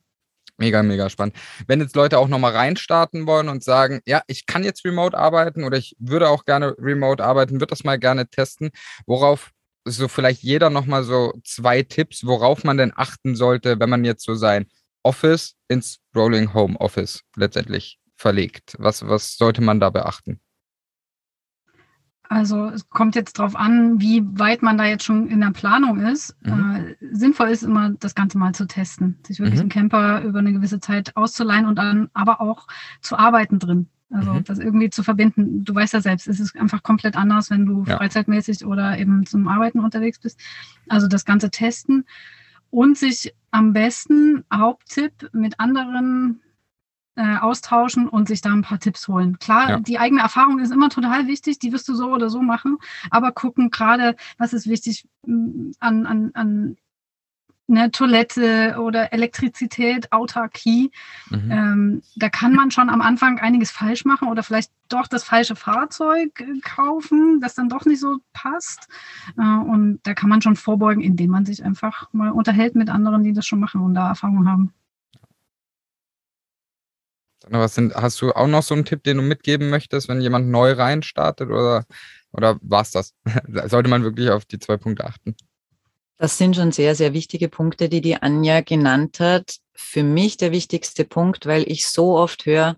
[0.59, 1.37] Mega, mega spannend.
[1.67, 5.65] Wenn jetzt Leute auch nochmal reinstarten wollen und sagen, ja, ich kann jetzt remote arbeiten
[5.65, 8.71] oder ich würde auch gerne remote arbeiten, würde das mal gerne testen,
[9.07, 9.53] worauf
[9.87, 14.23] so vielleicht jeder nochmal so zwei Tipps, worauf man denn achten sollte, wenn man jetzt
[14.23, 14.67] so sein
[15.03, 18.77] Office ins Rolling Home Office letztendlich verlegt.
[18.79, 20.41] Was, was sollte man da beachten?
[22.31, 25.99] Also es kommt jetzt darauf an, wie weit man da jetzt schon in der Planung
[25.99, 26.37] ist.
[26.47, 26.97] Mhm.
[27.01, 29.63] Äh, sinnvoll ist immer, das Ganze mal zu testen, sich wirklich mhm.
[29.63, 32.69] einen Camper über eine gewisse Zeit auszuleihen und dann aber auch
[33.01, 33.89] zu arbeiten drin.
[34.11, 34.45] Also mhm.
[34.45, 35.65] das irgendwie zu verbinden.
[35.65, 37.97] Du weißt ja selbst, es ist einfach komplett anders, wenn du ja.
[37.97, 40.39] freizeitmäßig oder eben zum Arbeiten unterwegs bist.
[40.89, 42.05] Also das ganze Testen
[42.71, 46.43] und sich am besten, Haupttipp, mit anderen
[47.21, 49.39] äh, austauschen und sich da ein paar Tipps holen.
[49.39, 49.81] Klar, ja.
[49.81, 52.79] die eigene Erfahrung ist immer total wichtig, die wirst du so oder so machen,
[53.11, 56.77] aber gucken gerade, was ist wichtig mm, an, an, an
[57.69, 60.91] eine Toilette oder Elektrizität, Autarkie.
[61.29, 61.51] Mhm.
[61.51, 65.57] Ähm, da kann man schon am Anfang einiges falsch machen oder vielleicht doch das falsche
[65.57, 68.89] Fahrzeug äh, kaufen, das dann doch nicht so passt.
[69.37, 73.23] Äh, und da kann man schon vorbeugen, indem man sich einfach mal unterhält mit anderen,
[73.23, 74.73] die das schon machen und da Erfahrung haben.
[77.51, 80.49] Was sind, hast du auch noch so einen Tipp, den du mitgeben möchtest, wenn jemand
[80.49, 81.85] neu reinstartet oder,
[82.33, 83.15] oder war es das?
[83.67, 85.35] Sollte man wirklich auf die zwei Punkte achten?
[86.17, 89.57] Das sind schon sehr, sehr wichtige Punkte, die die Anja genannt hat.
[89.73, 92.77] Für mich der wichtigste Punkt, weil ich so oft höre,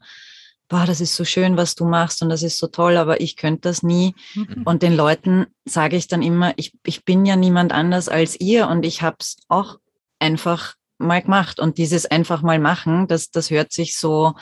[0.68, 3.37] boah, das ist so schön, was du machst und das ist so toll, aber ich
[3.37, 4.14] könnte das nie.
[4.35, 4.62] Mhm.
[4.64, 8.68] Und den Leuten sage ich dann immer, ich, ich bin ja niemand anders als ihr
[8.68, 9.79] und ich habe es auch
[10.18, 11.61] einfach mal gemacht.
[11.61, 14.35] Und dieses einfach mal machen, das, das hört sich so,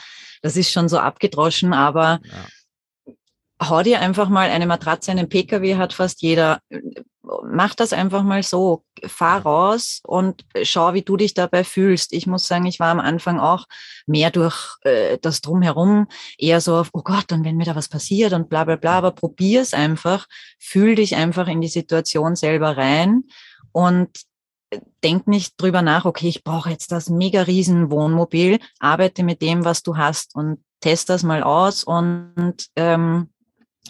[0.43, 3.69] das ist schon so abgedroschen, aber ja.
[3.69, 6.61] hau dir einfach mal eine Matratze, einen Pkw hat fast jeder
[7.45, 8.85] mach das einfach mal so.
[9.07, 12.13] Fahr raus und schau, wie du dich dabei fühlst.
[12.13, 13.67] Ich muss sagen, ich war am Anfang auch
[14.07, 16.07] mehr durch äh, das Drumherum
[16.37, 18.99] eher so auf, oh Gott, und wenn mir da was passiert und bla bla bla,
[18.99, 20.27] aber probier es einfach,
[20.59, 23.25] fühl dich einfach in die Situation selber rein
[23.73, 24.11] und
[25.03, 29.65] denk nicht drüber nach, okay, ich brauche jetzt das mega riesen Wohnmobil, arbeite mit dem,
[29.65, 33.31] was du hast und test das mal aus und ähm,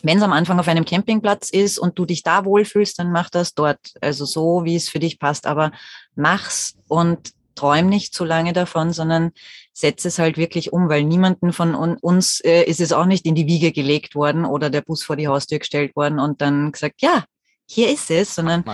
[0.03, 3.29] wenn es am Anfang auf einem Campingplatz ist und du dich da wohlfühlst, dann mach
[3.29, 3.93] das dort.
[4.01, 5.47] Also so, wie es für dich passt.
[5.47, 5.73] Aber
[6.15, 9.33] mach's und träum nicht zu lange davon, sondern
[9.73, 13.35] setz es halt wirklich um, weil niemanden von uns äh, ist es auch nicht in
[13.35, 17.03] die Wiege gelegt worden oder der Bus vor die Haustür gestellt worden und dann gesagt,
[17.03, 17.25] ja,
[17.67, 18.65] hier ist es, sondern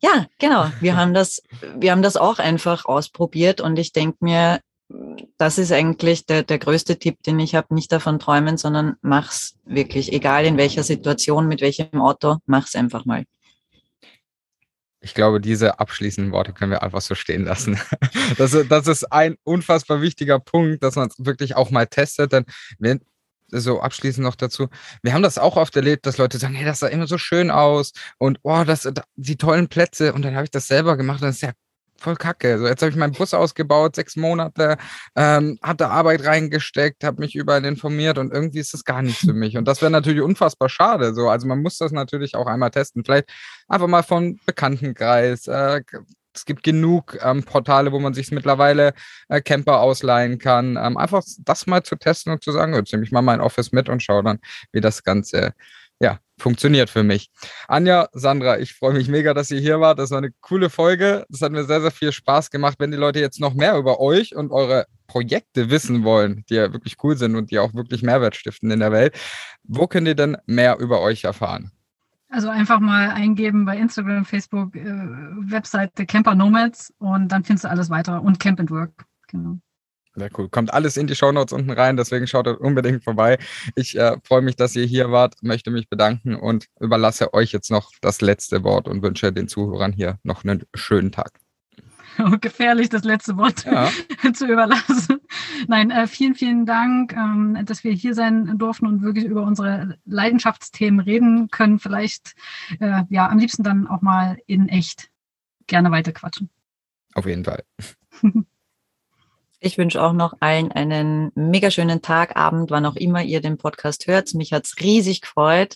[0.00, 0.70] ja, genau.
[0.80, 1.42] Wir haben das,
[1.76, 4.60] wir haben das auch einfach ausprobiert und ich denke mir,
[5.36, 7.74] das ist eigentlich der, der größte Tipp, den ich habe.
[7.74, 10.12] Nicht davon träumen, sondern mach's wirklich.
[10.12, 13.24] Egal in welcher Situation, mit welchem Auto, mach's einfach mal.
[15.00, 17.78] Ich glaube, diese abschließenden Worte können wir einfach so stehen lassen.
[18.36, 22.32] Das, das ist ein unfassbar wichtiger Punkt, dass man es wirklich auch mal testet.
[22.32, 22.44] Denn
[22.78, 23.00] wenn,
[23.50, 24.68] so abschließend noch dazu.
[25.02, 27.50] Wir haben das auch oft erlebt, dass Leute sagen, hey, das sah immer so schön
[27.50, 30.12] aus und oh, das, die tollen Plätze.
[30.12, 31.52] Und dann habe ich das selber gemacht und das ist ja
[31.98, 32.58] voll kacke.
[32.58, 34.76] So, jetzt habe ich meinen Bus ausgebaut, sechs Monate,
[35.16, 39.32] ähm, hatte Arbeit reingesteckt, habe mich überall informiert und irgendwie ist das gar nichts für
[39.32, 39.56] mich.
[39.56, 41.14] Und das wäre natürlich unfassbar schade.
[41.14, 43.04] So, also man muss das natürlich auch einmal testen.
[43.04, 43.28] Vielleicht
[43.68, 45.48] einfach mal von Bekanntenkreis.
[45.48, 45.82] Äh,
[46.38, 48.94] es gibt genug ähm, Portale, wo man sich mittlerweile
[49.28, 50.76] äh, Camper ausleihen kann.
[50.76, 53.72] Ähm, einfach das mal zu testen und zu sagen, jetzt nehme ich mal mein Office
[53.72, 54.38] mit und schaue dann,
[54.72, 55.52] wie das Ganze
[56.00, 57.30] ja, funktioniert für mich.
[57.66, 59.98] Anja, Sandra, ich freue mich mega, dass ihr hier wart.
[59.98, 61.26] Das war eine coole Folge.
[61.28, 62.76] Das hat mir sehr, sehr viel Spaß gemacht.
[62.78, 66.72] Wenn die Leute jetzt noch mehr über euch und eure Projekte wissen wollen, die ja
[66.72, 69.18] wirklich cool sind und die auch wirklich Mehrwert stiften in der Welt,
[69.64, 71.72] wo könnt ihr denn mehr über euch erfahren?
[72.30, 77.70] Also einfach mal eingeben bei Instagram, Facebook, äh, Webseite Camper Nomads und dann findest du
[77.70, 79.06] alles weiter und Camp and Work.
[79.28, 79.58] Genau.
[80.14, 80.48] Sehr cool.
[80.48, 83.38] Kommt alles in die Shownotes unten rein, deswegen schaut unbedingt vorbei.
[83.76, 87.70] Ich äh, freue mich, dass ihr hier wart, möchte mich bedanken und überlasse euch jetzt
[87.70, 91.38] noch das letzte Wort und wünsche den Zuhörern hier noch einen schönen Tag.
[92.40, 93.90] gefährlich, das letzte Wort ja.
[94.32, 95.20] zu überlassen.
[95.66, 99.98] Nein, äh, vielen, vielen Dank, ähm, dass wir hier sein durften und wirklich über unsere
[100.04, 101.78] Leidenschaftsthemen reden können.
[101.78, 102.34] Vielleicht,
[102.80, 105.10] äh, ja, am liebsten dann auch mal in echt
[105.66, 106.50] gerne weiter quatschen.
[107.14, 107.64] Auf jeden Fall.
[109.60, 113.58] Ich wünsche auch noch allen einen mega schönen Tag, Abend, wann auch immer ihr den
[113.58, 114.32] Podcast hört.
[114.34, 115.74] Mich hat's riesig gefreut,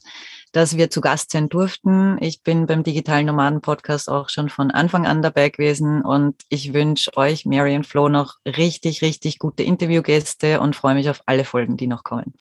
[0.52, 2.18] dass wir zu Gast sein durften.
[2.20, 6.72] Ich bin beim Digitalen Nomaden Podcast auch schon von Anfang an dabei gewesen und ich
[6.72, 11.44] wünsche euch, Mary und Flo, noch richtig, richtig gute Interviewgäste und freue mich auf alle
[11.44, 12.34] Folgen, die noch kommen.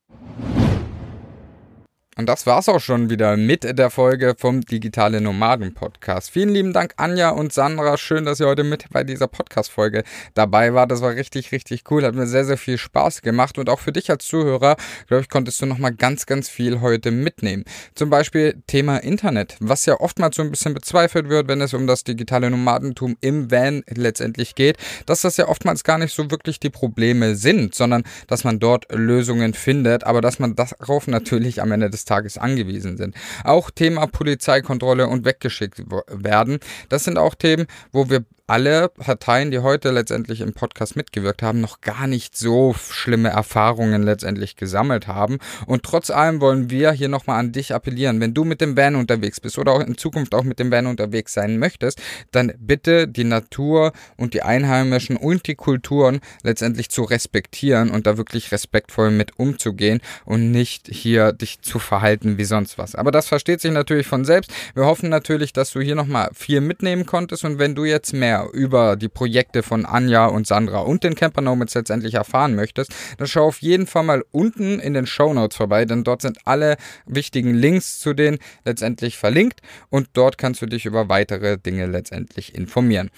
[2.17, 6.29] Und das war's auch schon wieder mit der Folge vom Digitale Nomaden Podcast.
[6.29, 7.97] Vielen lieben Dank, Anja und Sandra.
[7.97, 10.03] Schön, dass ihr heute mit bei dieser Podcast-Folge
[10.33, 10.91] dabei wart.
[10.91, 12.03] Das war richtig, richtig cool.
[12.03, 13.57] Hat mir sehr, sehr viel Spaß gemacht.
[13.57, 14.75] Und auch für dich als Zuhörer,
[15.07, 17.63] glaube ich, konntest du nochmal ganz, ganz viel heute mitnehmen.
[17.95, 21.87] Zum Beispiel Thema Internet, was ja oftmals so ein bisschen bezweifelt wird, wenn es um
[21.87, 26.59] das digitale Nomadentum im Van letztendlich geht, dass das ja oftmals gar nicht so wirklich
[26.59, 31.71] die Probleme sind, sondern dass man dort Lösungen findet, aber dass man darauf natürlich am
[31.71, 33.15] Ende des des Tages angewiesen sind.
[33.43, 36.59] Auch Thema Polizeikontrolle und weggeschickt werden.
[36.89, 41.61] Das sind auch Themen, wo wir alle Parteien, die heute letztendlich im Podcast mitgewirkt haben,
[41.61, 45.37] noch gar nicht so schlimme Erfahrungen letztendlich gesammelt haben.
[45.67, 48.19] Und trotz allem wollen wir hier nochmal an dich appellieren.
[48.19, 50.87] Wenn du mit dem Van unterwegs bist oder auch in Zukunft auch mit dem Van
[50.87, 57.03] unterwegs sein möchtest, dann bitte die Natur und die Einheimischen und die Kulturen letztendlich zu
[57.03, 62.77] respektieren und da wirklich respektvoll mit umzugehen und nicht hier dich zu verhalten wie sonst
[62.77, 62.95] was.
[62.95, 64.51] Aber das versteht sich natürlich von selbst.
[64.73, 68.40] Wir hoffen natürlich, dass du hier nochmal viel mitnehmen konntest und wenn du jetzt mehr
[68.53, 73.27] über die Projekte von Anja und Sandra und den Camper Nomads letztendlich erfahren möchtest, dann
[73.27, 76.77] schau auf jeden Fall mal unten in den Show Notes vorbei, denn dort sind alle
[77.05, 82.55] wichtigen Links zu denen letztendlich verlinkt und dort kannst du dich über weitere Dinge letztendlich
[82.55, 83.09] informieren.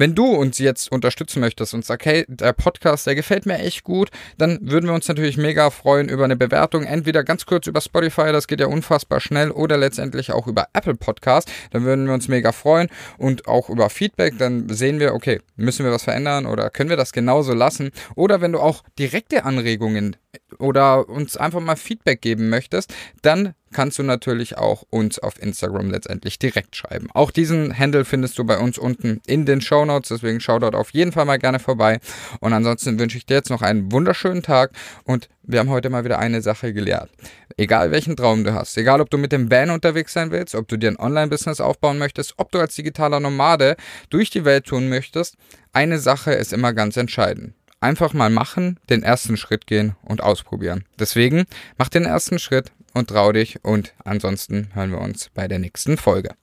[0.00, 3.84] Wenn du uns jetzt unterstützen möchtest und sagst, hey, der Podcast, der gefällt mir echt
[3.84, 4.08] gut,
[4.38, 8.32] dann würden wir uns natürlich mega freuen über eine Bewertung, entweder ganz kurz über Spotify,
[8.32, 12.28] das geht ja unfassbar schnell, oder letztendlich auch über Apple Podcast, dann würden wir uns
[12.28, 16.70] mega freuen und auch über Feedback, dann sehen wir, okay, müssen wir was verändern oder
[16.70, 17.90] können wir das genauso lassen?
[18.14, 20.16] Oder wenn du auch direkte Anregungen
[20.58, 25.90] oder uns einfach mal Feedback geben möchtest, dann kannst du natürlich auch uns auf Instagram
[25.90, 27.08] letztendlich direkt schreiben.
[27.14, 30.74] Auch diesen Handle findest du bei uns unten in den Show Notes, deswegen schau dort
[30.74, 32.00] auf jeden Fall mal gerne vorbei.
[32.40, 34.72] Und ansonsten wünsche ich dir jetzt noch einen wunderschönen Tag
[35.04, 37.10] und wir haben heute mal wieder eine Sache gelehrt.
[37.56, 40.68] Egal welchen Traum du hast, egal ob du mit dem Van unterwegs sein willst, ob
[40.68, 43.76] du dir ein Online-Business aufbauen möchtest, ob du als digitaler Nomade
[44.10, 45.36] durch die Welt tun möchtest,
[45.72, 50.84] eine Sache ist immer ganz entscheidend einfach mal machen, den ersten Schritt gehen und ausprobieren.
[50.98, 51.44] Deswegen
[51.78, 55.96] mach den ersten Schritt und trau dich und ansonsten hören wir uns bei der nächsten
[55.96, 56.34] Folge.